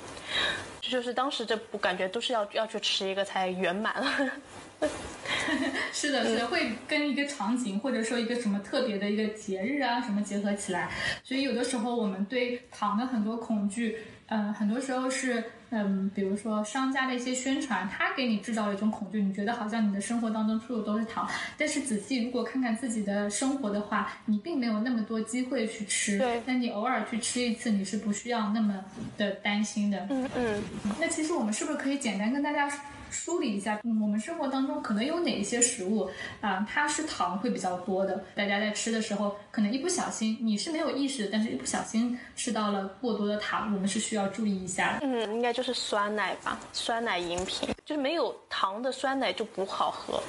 [0.81, 4.33] 这就是当时这部感觉都是要要去吃一个才圆满。
[5.93, 10.91] 是的，是的，会跟一个场景或者说一个什么特别的一个节日啊什么结合起来，
[11.23, 21.29] 所以有的时候我们对糖的很多恐惧，嗯、很多时候是嗯，比如说商家的一些宣传，他给你制造了一种恐惧，你觉得好像你的生活当中处处都是糖。
[21.59, 26.19] 但是仔细如果看看自己的生活的话，你并没有那么多机会去吃。
[26.19, 28.83] 对，那你偶尔去吃一次，你是不需要那么
[29.19, 30.07] 的担心的。
[30.11, 30.63] 嗯嗯。
[30.99, 32.71] 那其实我们是不是可以简单跟大家？
[33.11, 36.09] 梳理一下，我们生活当中可能有哪一些食物
[36.41, 38.25] 啊，它是糖会比较多的。
[38.35, 44.99] 大家在吃的时候，可能一不小心，你是没有意识，但是一不小心吃到了过多的糖，我们是需要注意一下。
[45.03, 50.23] 嗯，应该就是酸奶吧，酸奶饮品，就是没有糖的酸奶就不好喝，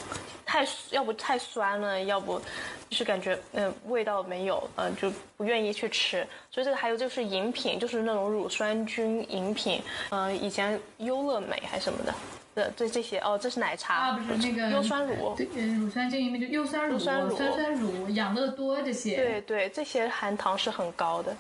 [0.46, 2.40] 太要不太酸了，要不
[2.90, 6.28] 就是感觉嗯味道没有，嗯就不愿意去吃。
[6.50, 12.14] 所以这个还有就是饮品，就是那种乳酸菌饮品，嗯，以前优乐美还是什么的。
[12.70, 19.16] 对对这些哦，这是奶茶啊，不是那个优酸乳，对，乳酸菌里面就优酸乳、酸酸乳、养乐多这些。
[19.16, 21.36] 对对，这些含糖是很高的，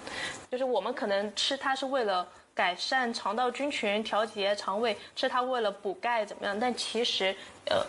[0.49, 6.59] 就是我们可能吃它是为了改善肠道菌群、调节肠胃，吃它为了补钙怎么样？
[6.59, 7.35] 但其实。
[7.65, 7.85] 呃，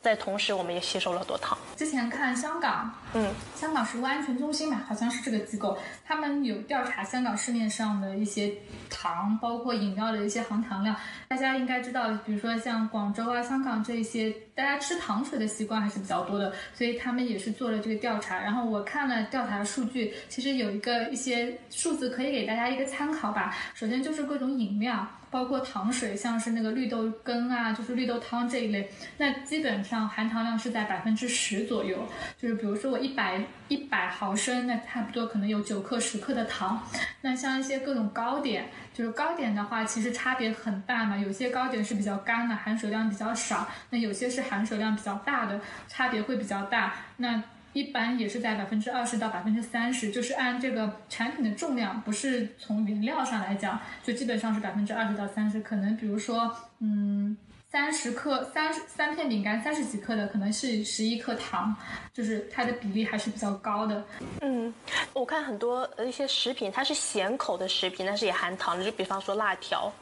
[0.00, 1.58] 在同时我们也吸收了很多糖。
[1.76, 8.54] 之前看香港，嗯，香港食物安全中心吧，好像是这个机构，他们有调查香港市面上的一些
[8.88, 10.96] 糖，包括饮料的一些含糖量。
[11.28, 18.38] 大家应该知道，比如说像广州啊、香港这一些，大家吃糖水的习惯还是比较多的，所以他们也是做了这个调查。
[18.38, 23.54] 然后我看了调查的数据，其实有一个一些数字可以给大家一个参考吧。
[23.74, 25.06] 首先就是各种饮料。
[25.30, 32.06] 包括糖水，像是那个绿豆羹啊，就是绿豆汤这一类，那基本上含糖量是在百分之十左右。
[32.36, 36.82] 就是比如说我一百一百毫升，那差不多可能有九克十克的糖。
[37.20, 41.16] 那像一些各种糕点，就是糕点的话，其实差别很大嘛。
[41.16, 46.94] 有些糕点是比较干的，含水量比较少；那有些是含水量比较大的，差别会比较大。
[47.18, 55.60] 那一般也是在百分之二十到百分之三十，就是按这个产品的重量，不是从原料上来讲，就基本上是百分之二十到三十。
[55.60, 57.36] 可能比如说，嗯，
[57.70, 61.74] 三十克三三片饼干三十几克的，可能是十一克糖，
[62.12, 64.04] 就是它的比例还是比较高的。
[64.40, 64.74] 嗯，
[65.12, 69.92] 我看很多一些食品，它是咸口的食品，但是也含糖的，就比方说辣条。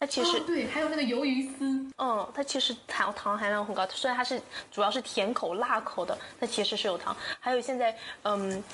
[0.00, 3.86] 它其实对，还有那个鱿鱼丝，嗯，它其实糖糖含量很高。
[3.88, 4.40] 虽然它是
[4.72, 7.14] 主要是甜口、辣口的，它其实是有糖。
[7.38, 8.64] 还有现在，嗯，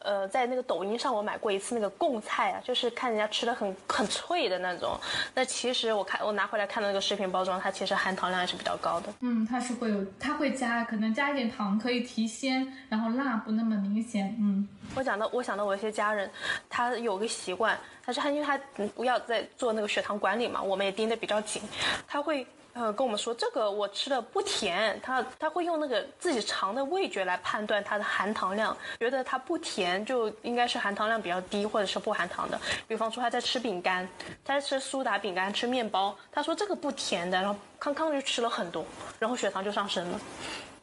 [0.00, 4.98] 呃，在那个抖音上我买过一次那个贡菜啊，就是看人家吃的很很脆的那种。
[5.34, 9.12] 那其实我看我拿回来看到那个食品包装，它其实含糖量还是比较高的。
[9.20, 14.36] 嗯，它是会有，它会加，可能加一点糖可以提鲜，然后辣不那么明显。
[14.40, 16.30] 嗯，我想到我想到我一些家人，
[16.68, 17.78] 他有个习惯。
[18.04, 18.58] 但是他因为他
[18.94, 21.60] 不要在做那个血糖管理嘛，我们也盯得比较紧。
[22.06, 22.46] 他会
[22.78, 32.60] 呃跟我们说，这个我吃的不甜，他他会用那个自己尝的味觉来判断它的含糖量，觉得它不甜就应该是含糖量比较低或者是不含糖的。
[32.86, 34.08] 比方说他在吃饼干，
[34.44, 38.84] 他在吃苏打饼干、吃面包，他说这个不甜的，然后康康就吃了很多，
[39.18, 40.20] 然后血糖就上升了。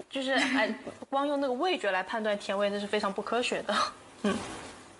[0.10, 0.74] 就是哎，
[1.10, 3.74] 光用那个味觉来判断甜味，那是非常不科学的。
[4.24, 4.38] 嗯。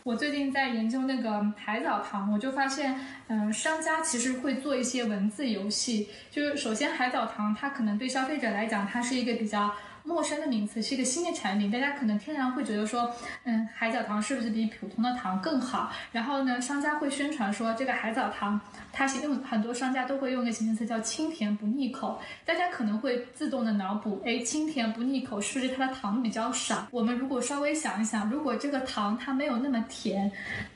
[0.06, 2.96] 我最近在研究那个海藻糖，我就发现，
[3.28, 6.10] 嗯，商家其实会做一些文字游戏。
[6.30, 9.74] 就是首先，海藻糖它可能对消费者来讲，它是一个比较。
[10.06, 13.12] 陌生的名词是一个新的产品，大家可能天然会觉得说，
[13.44, 15.92] 嗯，海藻糖是不是比普通的糖更好？
[16.12, 18.62] 然后呢，商家会宣传说这个海藻糖，
[18.94, 22.20] 它是用很多商家都会用一个形容词叫清甜不腻口。
[22.46, 26.88] 大家可能会自动的脑补，哎，清甜不腻口是不是它的糖比较少？
[26.92, 30.32] 我们如果稍微想一想，如果这个糖它没有那么甜，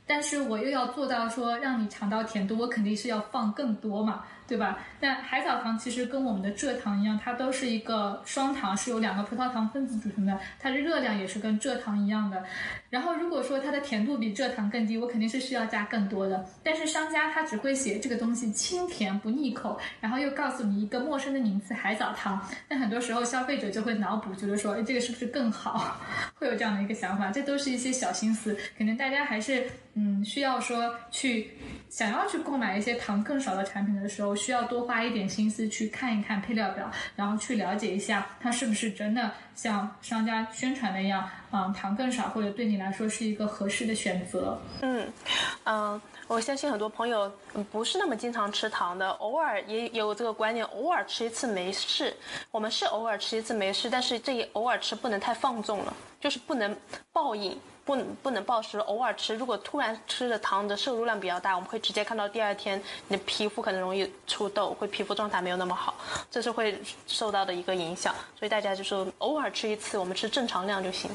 [0.08, 4.24] 但是我又要做到说让你尝到甜度，我肯定是要放更多嘛。
[4.50, 4.80] 对吧？
[5.00, 12.43] 那海藻糖其实跟我们的蔗糖一样，它都是一个双糖，是由两个葡萄糖分子组成的，它的热量也是跟蔗糖一样的。
[12.89, 16.43] 然后如果说它的甜度比蔗糖更低，我肯定是需要加更多的。
[16.64, 26.02] 但是商家他只会写这个东西清甜不腻口，然后又告诉你一个陌生的名字海藻糖，那很多时候消费者就会脑补，觉得说，哎，这个是不是更好？
[26.36, 27.30] 会有这样的一个想法。
[27.30, 29.70] 这都是一些小心思，可能大家还是
[30.00, 31.58] 嗯需要说去
[31.89, 34.30] 想要去购买一些糖更少的产品的时候。
[34.39, 44.58] 需要多花一点心思去看一看配料表，然后去了解一下它是不是真的像商家宣传那样，嗯，糖更少，或者对你来说是一个合适的选择。
[44.82, 45.12] 嗯，
[45.66, 47.30] 嗯，我相信很多朋友
[47.70, 52.16] 不是那么经常吃糖的，偶尔也有这个观念，偶尔吃一次没事。
[52.50, 56.76] 我们是偶尔吃一次没事，但是这也偶尔吃不能太放纵了，就是不能
[57.12, 57.60] 暴饮。
[57.90, 59.36] 不不能暴食，偶尔吃。
[59.36, 65.96] 如果突然吃的糖的摄入量比较大，我们会直接看到第二天你的皮肤可能容易出痘，会皮肤状态没有那么好，
[66.30, 68.14] 这是会受到的一个影响。
[68.38, 71.10] 所以大家就是偶尔吃一次，我们吃正常量就行。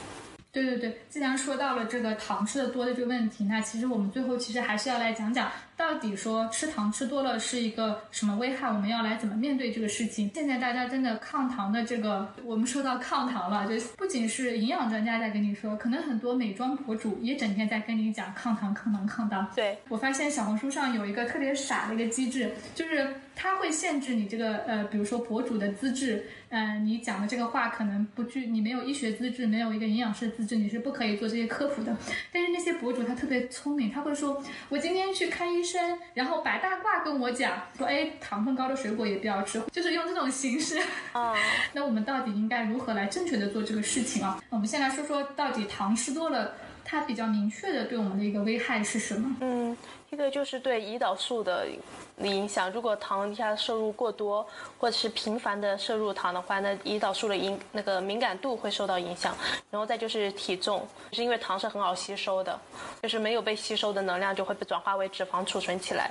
[0.50, 8.68] 对对对，既然说到了这个糖吃的多的这个问题，那其实我们最后其实还是要来讲讲到底说吃糖吃多了是一个什么危害？
[8.68, 10.30] 我们要来怎么面对这个事情？
[10.34, 19.50] 现在大家真的抗糖的这个，我们说到抗糖了，就不仅是营养专家在跟你说，可能很多美妆博主也整天在跟你讲抗糖、抗糖、抗糖。
[19.54, 31.96] 对我发现小红书上有一个特别傻的一个机制，就是它会限制你这个呃，比如说博主的资质，嗯、你讲的这个话可能不具，你没有医学资质，没有一个营养师资质，你是不可以做这些科普的。
[32.32, 40.78] 但是那些博主他特别聪明，他会说，我今天去看医生，然后白大褂跟我讲说，哎，糖分高的水果也不要吃，就是用这种形式。
[41.12, 41.34] 啊，
[41.72, 44.42] 那我们到底应该如何来正确的做这个事情啊？
[44.50, 46.54] 我们先来说说，到底糖吃多了，
[46.84, 49.36] 它比较明确的对我们的一个危害是什么？
[49.40, 49.76] 嗯，
[50.16, 51.66] 这个就是对胰岛素的
[52.18, 52.70] 影响。
[52.70, 54.46] 如果糖一下摄入过多，
[54.78, 59.34] 或者是频繁的摄入糖的话，那胰岛素的影那个敏感度会受到影响。
[59.72, 62.56] 然后再就是体重，是因为糖是很好吸收的，
[63.02, 66.08] 就是没有被吸收的能量就会被转化为脂肪储存起来。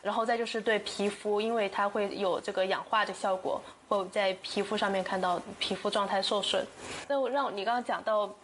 [0.00, 6.66] 然后再就是对皮肤，因为它会有这个氧化的效果，会在皮肤上面看到皮肤状态受损。
[7.06, 8.34] 那我让你刚刚讲到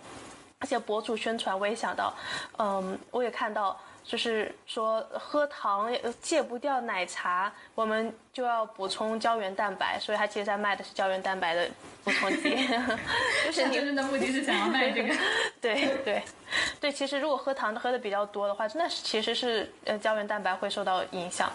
[0.58, 2.12] 而且博主宣传，我也想到，
[2.58, 5.90] 嗯，我也看到，就是说喝糖
[6.20, 11.66] 戒不掉奶茶，我们就要补充胶原蛋白，所以它其实在卖的是胶原蛋白的
[12.02, 12.50] 补充剂，
[13.46, 15.14] 就是你真正的目的是想要卖这个。
[15.60, 16.22] 对 对
[16.80, 21.50] 对，其实如果喝糖喝的比较多的话，那是其实是呃胶原蛋白会受到影响，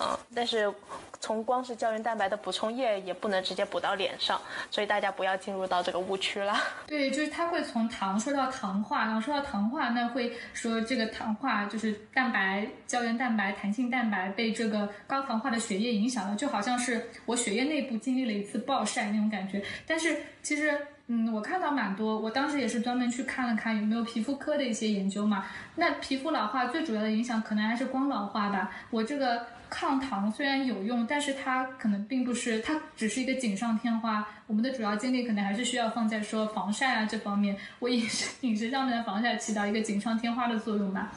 [0.00, 0.70] 嗯、但是
[1.18, 4.38] 从光是胶原蛋白的补充液也不能直接补到脸上，
[4.70, 6.54] 所以大家不要进入到这个误区了。
[6.86, 19.60] 对，就是它会从糖说到糖化，然后说到糖化，那会说这个糖化就是蛋白、胶原蛋白、弹性蛋白被这个高糖化的血液影响就好像是我血液内部经历了一次暴晒那种感觉。
[19.86, 25.44] 但是其实，嗯，我看到蛮多，我当时也是专门去看了看有没有皮肤科的一些研究嘛。
[25.74, 28.70] 那皮肤老化最主要的影响可能还是光老化吧。
[28.90, 34.26] 我这个抗糖虽然有用，但是它可能并不是，它只是一个锦上添花。
[34.46, 37.56] 我们的主要精力可能还是需要放在说防晒啊这方面。
[37.78, 41.10] 我饮食 饮食上面的防晒起到一个锦上添花的作用吧。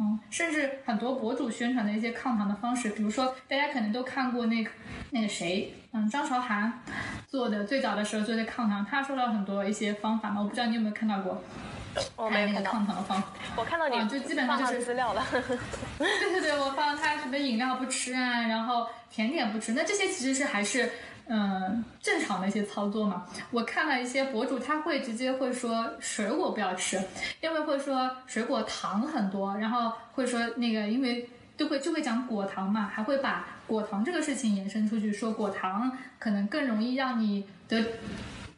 [0.00, 4.70] 嗯，甚至很多博主宣传的一些抗糖的方式，比如说大家可能都看过那个
[5.10, 6.80] 那个谁，嗯，张韶涵
[7.26, 11.42] 做的最早的时候做的抗糖，他说了很多一些方法嘛，我不知道你有没有看到过，
[12.14, 13.28] 我没有看到那个抗，糖的方法。
[13.56, 15.24] 我看到你啊就基本上就是资料了。
[15.98, 20.88] 对对对，我放他什么饮料不吃啊，然后甜点不吃，那这些其实是还是
[21.28, 23.26] 嗯正常的一些操作嘛。
[23.50, 27.00] 我看了一些博主，他会直接会说水果不要吃，
[27.40, 37.84] 因为会说水果糖很多，然后会说那个因为就会就会讲果糖嘛，还会把果糖这个事情延伸出去，说果糖可能更容易让你得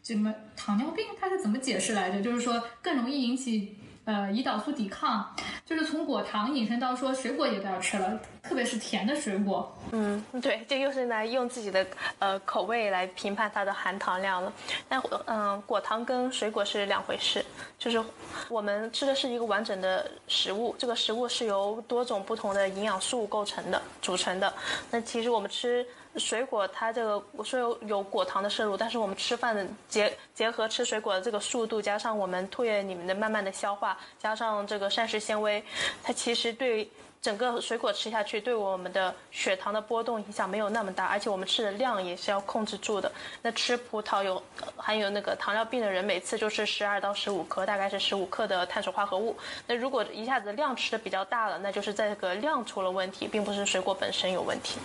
[0.03, 2.23] 什么糖尿病，它是怎么解释来着？
[2.23, 5.35] 就是说更容易引起呃胰岛素抵抗，
[5.65, 9.77] 就是从果糖引申到说水果也不要吃了，特别是甜的水果。
[9.93, 11.87] 嗯，对，这又是来用自己的
[12.19, 14.53] 呃口味来评判它的含糖量了。
[14.89, 17.45] 但嗯、果糖跟水果是两回事，
[17.79, 18.03] 就是
[18.49, 24.53] 我们吃的是一个完整的食物，这个食物是由多种不同的营养素构成的组成的。
[24.91, 25.87] 那其实我们吃
[26.21, 35.65] 水果，它这个虽有有果糖的摄入，但是我们吃饭的结结合吃水果的这个速度，加上我们唾液里面的慢慢的消化，加上这个膳食纤维，
[36.03, 36.89] 它其实对
[37.23, 43.13] 整个水果吃下去，对我们的血糖的波动影响没有那么大，而且我们吃的量也是要控制住的。
[43.43, 44.43] 那吃葡萄有
[44.77, 49.37] 含有那个糖尿病的人，每次就是十二到十五克，大概是十五克的碳水化合物。
[49.67, 54.79] 那如果一下子量吃的比较大了，那就是这个量出了问题，并不是水果本身有问题。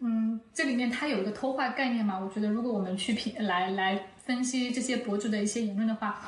[0.00, 6.20] 嗯，这里面它有一个偷换概念嘛，我觉得如果我们去评来来分析这些博主的一些言论的话。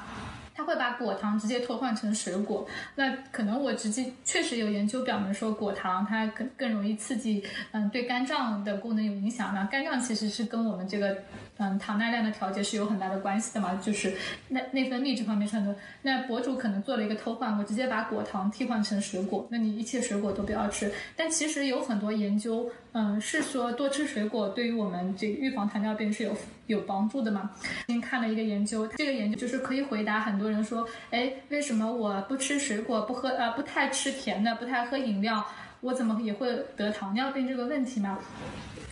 [0.55, 9.55] 他会把果糖直接偷换成水果，那可能我直接确实有研究表明说果糖它更更容易刺激，嗯，对肝脏的功能有影响。
[9.55, 11.17] 那肝脏其实是跟我们这个
[11.57, 14.15] 嗯糖耐量的调节是有很大的关系的嘛，就是
[14.49, 15.75] 内内分泌这方面是很多。
[16.03, 20.93] 那博主可能做了一个偷换，我直接把果糖替换成水果，那你一切水果都不要吃。
[21.17, 26.37] 但其实有很多研究，嗯，是说多吃水果对于我们这个预防糖尿病是有
[26.67, 27.51] 有帮助的嘛。
[27.87, 35.43] 今天看了一个研究，这个研究就是可以回答很多人说，哎，为什么我不吃水果，不喝呃不太吃甜的，不太喝饮料，
[35.81, 38.19] 我怎么也会得糖尿病这个问题嘛？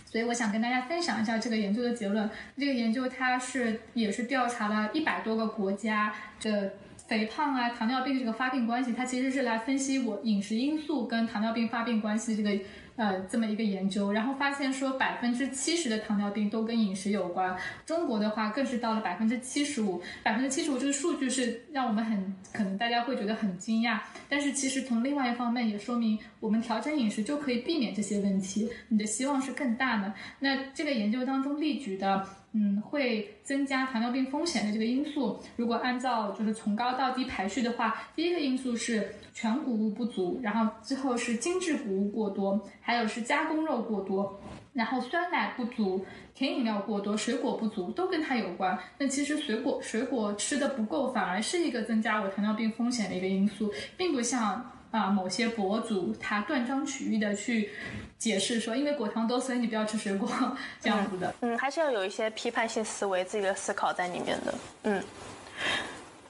[0.05, 2.29] 所以我想跟大家分享一下这个研究的结论。
[2.57, 6.73] 这个研究它是也是调查了一百多个国家的
[7.11, 12.57] 肥胖啊、糖尿病这个发病关系，它其实是来分析我饮食因素跟糖尿病发病关系这个。
[12.97, 17.57] 呃，这么一个研究，然后发现说百分之七十的糖尿病都跟饮食有关。
[17.83, 24.01] 中国的话更是到了百分之七十五，百分之七十五这个数据是让我们很可能大家会觉得很惊讶。
[24.29, 30.13] 但是其实从另外一方面也说明，我们调整饮食就可以避免这些问题，你的希望是更大的。
[30.37, 32.23] 那这个研究当中例举的。
[32.53, 44.41] 嗯，会增加糖尿病风险的这个因素，如果按照就是从高到低排序的话，第一个因素是全谷物不足，然后之后是精致谷物过多，还有是加工肉过多，
[44.73, 48.77] 然后酸奶不足、甜饮料过多、水果不足都跟它有关。
[48.97, 54.71] 那其实水果水果吃的不够，反而是一个增加我糖尿病风险的一个因素，并不像。
[54.91, 57.71] 啊，某些博主他断章取义的去
[58.17, 60.29] 解释说，因为果糖多，所以你不要吃水果，
[60.79, 61.33] 这样子的。
[61.41, 64.53] 嗯，还是要有一些批判性思维、自己的思考在里面的。
[64.83, 65.03] 嗯。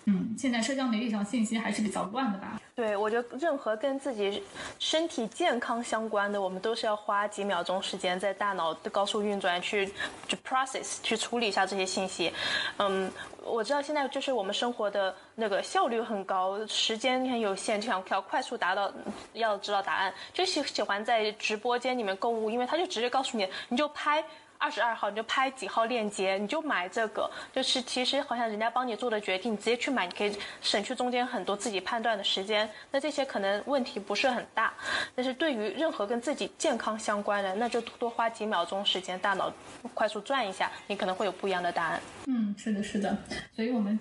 [0.06, 2.60] 嗯，现在社交媒体上信息还是比较乱的吧？
[2.74, 4.42] 对，我觉得任何跟自己
[4.80, 9.86] 身体健康相关的，我们都是要花几秒钟时间在大脑的高速运转去
[10.28, 12.34] 去 process 去处理一下这些信息。
[12.78, 13.12] 嗯，
[13.44, 18.92] 我知道现在就是我们生活的那个效率很高，时间很有限，就想要快速达到
[19.34, 24.24] 要知道答案，就喜喜欢在直播间里面购物，因为他就直接告诉你，你就拍。
[24.62, 32.70] 二十二号你就拍几号链接，你就买这个，就是其实好像人家帮你做的决定，你直接去买，你可以省去中间很多自己判断的时间。
[32.92, 34.72] 那这些可能问题不是很大，
[35.16, 39.52] 但是对于任何跟自己健康相关的，那就多花几秒钟时间，大脑
[39.96, 42.00] 快速转一下，你可能会有不一样的答案。
[42.28, 43.18] 嗯，是的，是的。
[43.56, 44.00] 所以我们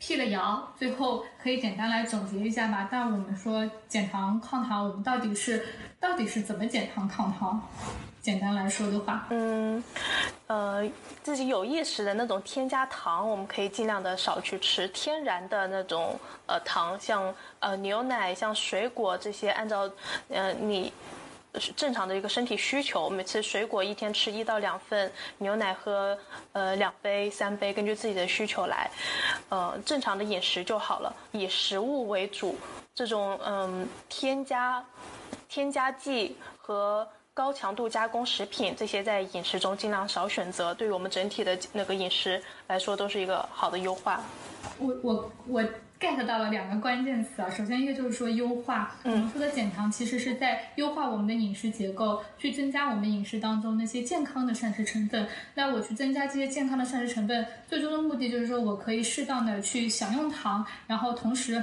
[0.00, 2.88] 辟了谣，最后可以简单来总结一下吧。
[2.90, 5.64] 但我们说减糖抗糖，我们到底是
[6.02, 7.62] 到底是怎么减糖抗糖？
[8.20, 9.82] 简单来说的话，嗯，
[10.48, 10.88] 呃，
[11.22, 14.88] 自己有意识的那种添加糖，我们可以尽量的少去吃。
[14.88, 19.88] 天然的那种呃糖，像呃牛奶、像水果这些，按照
[20.28, 20.92] 呃你
[21.76, 26.16] 正常的一个身体需求，每次水果一天吃一到两份，牛奶喝
[26.52, 28.90] 呃两杯三杯，根据自己的需求来，
[29.50, 32.56] 呃正常的饮食就好了，以食物为主。
[32.94, 34.84] 这种嗯添加
[35.52, 44.22] 添加剂和高强度加工食品，这些在饮食中尽量少选择，对于我们整体的那个饮食来说，都是一个好的优化。
[44.78, 45.62] 我我我
[46.00, 55.28] get 到了两个关键词啊，首先一个就是说优化，我们说的减糖其实是在优化我们的饮食结构，去增加我们饮食当中那些健康的膳食成分。
[55.54, 61.62] 那我去增加这些健康的膳食成分，最终的目的就是说我可以适当的去享用糖，然后同时。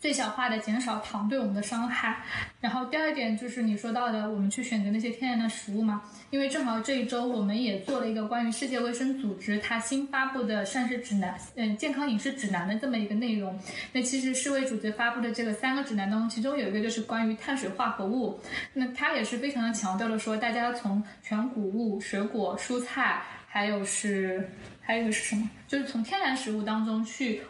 [0.00, 2.22] 最小化的减少糖对我们的伤害，
[2.60, 13.58] 然后第二点就是你说到的，我们去选择那些天然的食物嘛，因为正好这一周我们也做了一个关于世界卫生组织它新发布的膳食指南，嗯，健康饮食指南的这么一个内容。
[13.92, 18.40] 那其实世卫组织发布的这个三个指南当中，其中有一个就是关于碳水化合物，
[18.74, 24.48] 那它也是非常的强调了说，大家从全谷物、水果、蔬菜，还有是
[24.80, 27.42] 还有一个是什么，就是从天然食物当中去。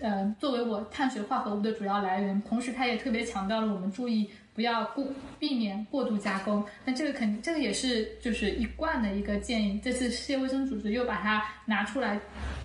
[0.00, 5.04] 呃，作为我碳水化合物的主要来源，同时它也特别强调了我们注意不要过
[5.38, 6.64] 避免过度加工。
[6.84, 9.80] 那这个肯定，这个也是就是一贯的一个建议。
[9.82, 12.18] 这次世界卫生组织又把它拿出来，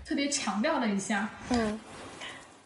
[0.06, 1.30] 特别强调了一下。
[1.50, 1.80] 嗯，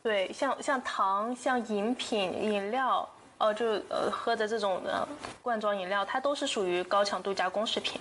[0.03, 3.07] 对，像像糖、像饮品、饮料。
[3.39, 5.07] 哦，就呃喝的这种的
[5.41, 7.99] 罐装饮料，它都是属于高强度加工食品，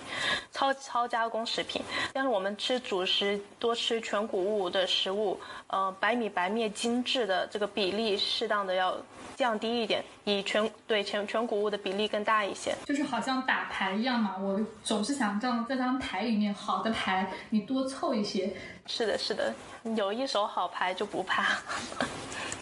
[0.51, 1.81] 超超加工食品。
[2.13, 8.97] 但是我们吃主食，多吃全谷物的食物，呃，白米白面精致的这个比例适当的要
[9.37, 12.75] 降低一点，以全对全全谷物的比例更大一些。
[12.85, 18.53] 就是好像打牌一样嘛，我总是想这样这张牌里面好的牌你多凑一些。
[18.87, 19.53] 是的，是的，
[19.95, 21.57] 有一手好牌就不怕。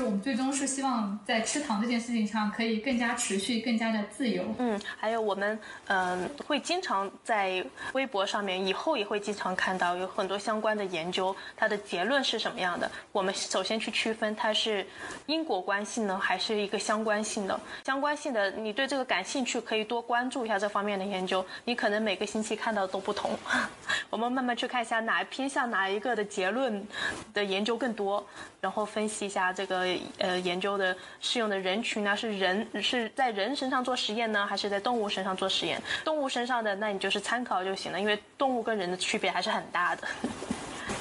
[0.06, 4.44] 我们最终是希望在吃糖这件事情上可以更加持续、更加的自由。
[4.60, 12.90] 嗯，还有我们嗯会经常在微博上面，以后也会经常看到有很多相关的研究，它的结论是什么样的？
[13.12, 14.86] 我们首先去区分它是
[15.26, 17.60] 因果关系呢，还是一个相关性的？
[17.84, 21.44] 相关性的，你对这个感兴趣，可以多关注一下这方面的研究。
[21.66, 23.32] 你可能每个星期看到都不同，
[24.12, 26.86] 我们慢慢去看一下哪偏向哪一个的结论
[27.34, 28.24] 的研究更多，
[28.62, 29.87] 然后分析一下这个。
[30.18, 35.82] 呃，研究的适用的人群呢，是人是在人身上做实验呢，还是在动物身上做实验？
[36.04, 40.08] 动物身上的，那你就是参考就行了，因为动物跟人的区别还是很大的。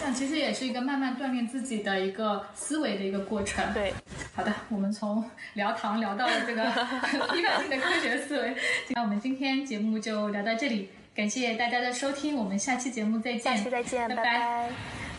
[0.02, 3.64] 但其实也是一个慢慢锻炼自己的一个思维的一个过程。
[3.72, 3.92] 对，
[4.34, 5.24] 好的，我们从
[5.54, 6.64] 聊糖聊到了这个
[7.32, 8.56] 批判性的科学思维。
[8.88, 13.56] 那我们今天节目就聊到这里，感谢大家的收听，我们下期节目再见。
[13.56, 15.15] 下期再见，拜拜。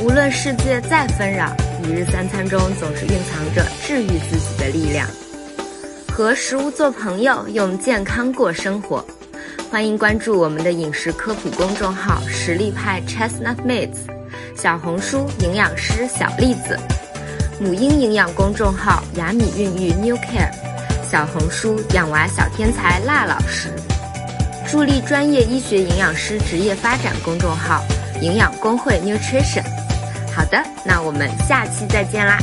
[0.00, 5.08] 无论世界再纷扰，一日三餐中总是蕴藏着治愈自己的力量。
[6.08, 9.04] 和食物做朋友，用健康过生活。
[9.68, 14.06] 欢迎关注我们的饮食科普公众号“实力派 Chestnut 妹子”，
[14.56, 16.78] 小红书营养师小栗子，
[17.60, 20.52] 母婴营养公众号“雅米孕育 New Care”，
[21.10, 23.68] 小红书养娃小天才辣老师，
[24.70, 27.84] 助力专业医学营养师职业发展公众号
[28.22, 29.77] “营养工会 Nutrition”。
[30.38, 32.38] 好的，那我们下期再见啦。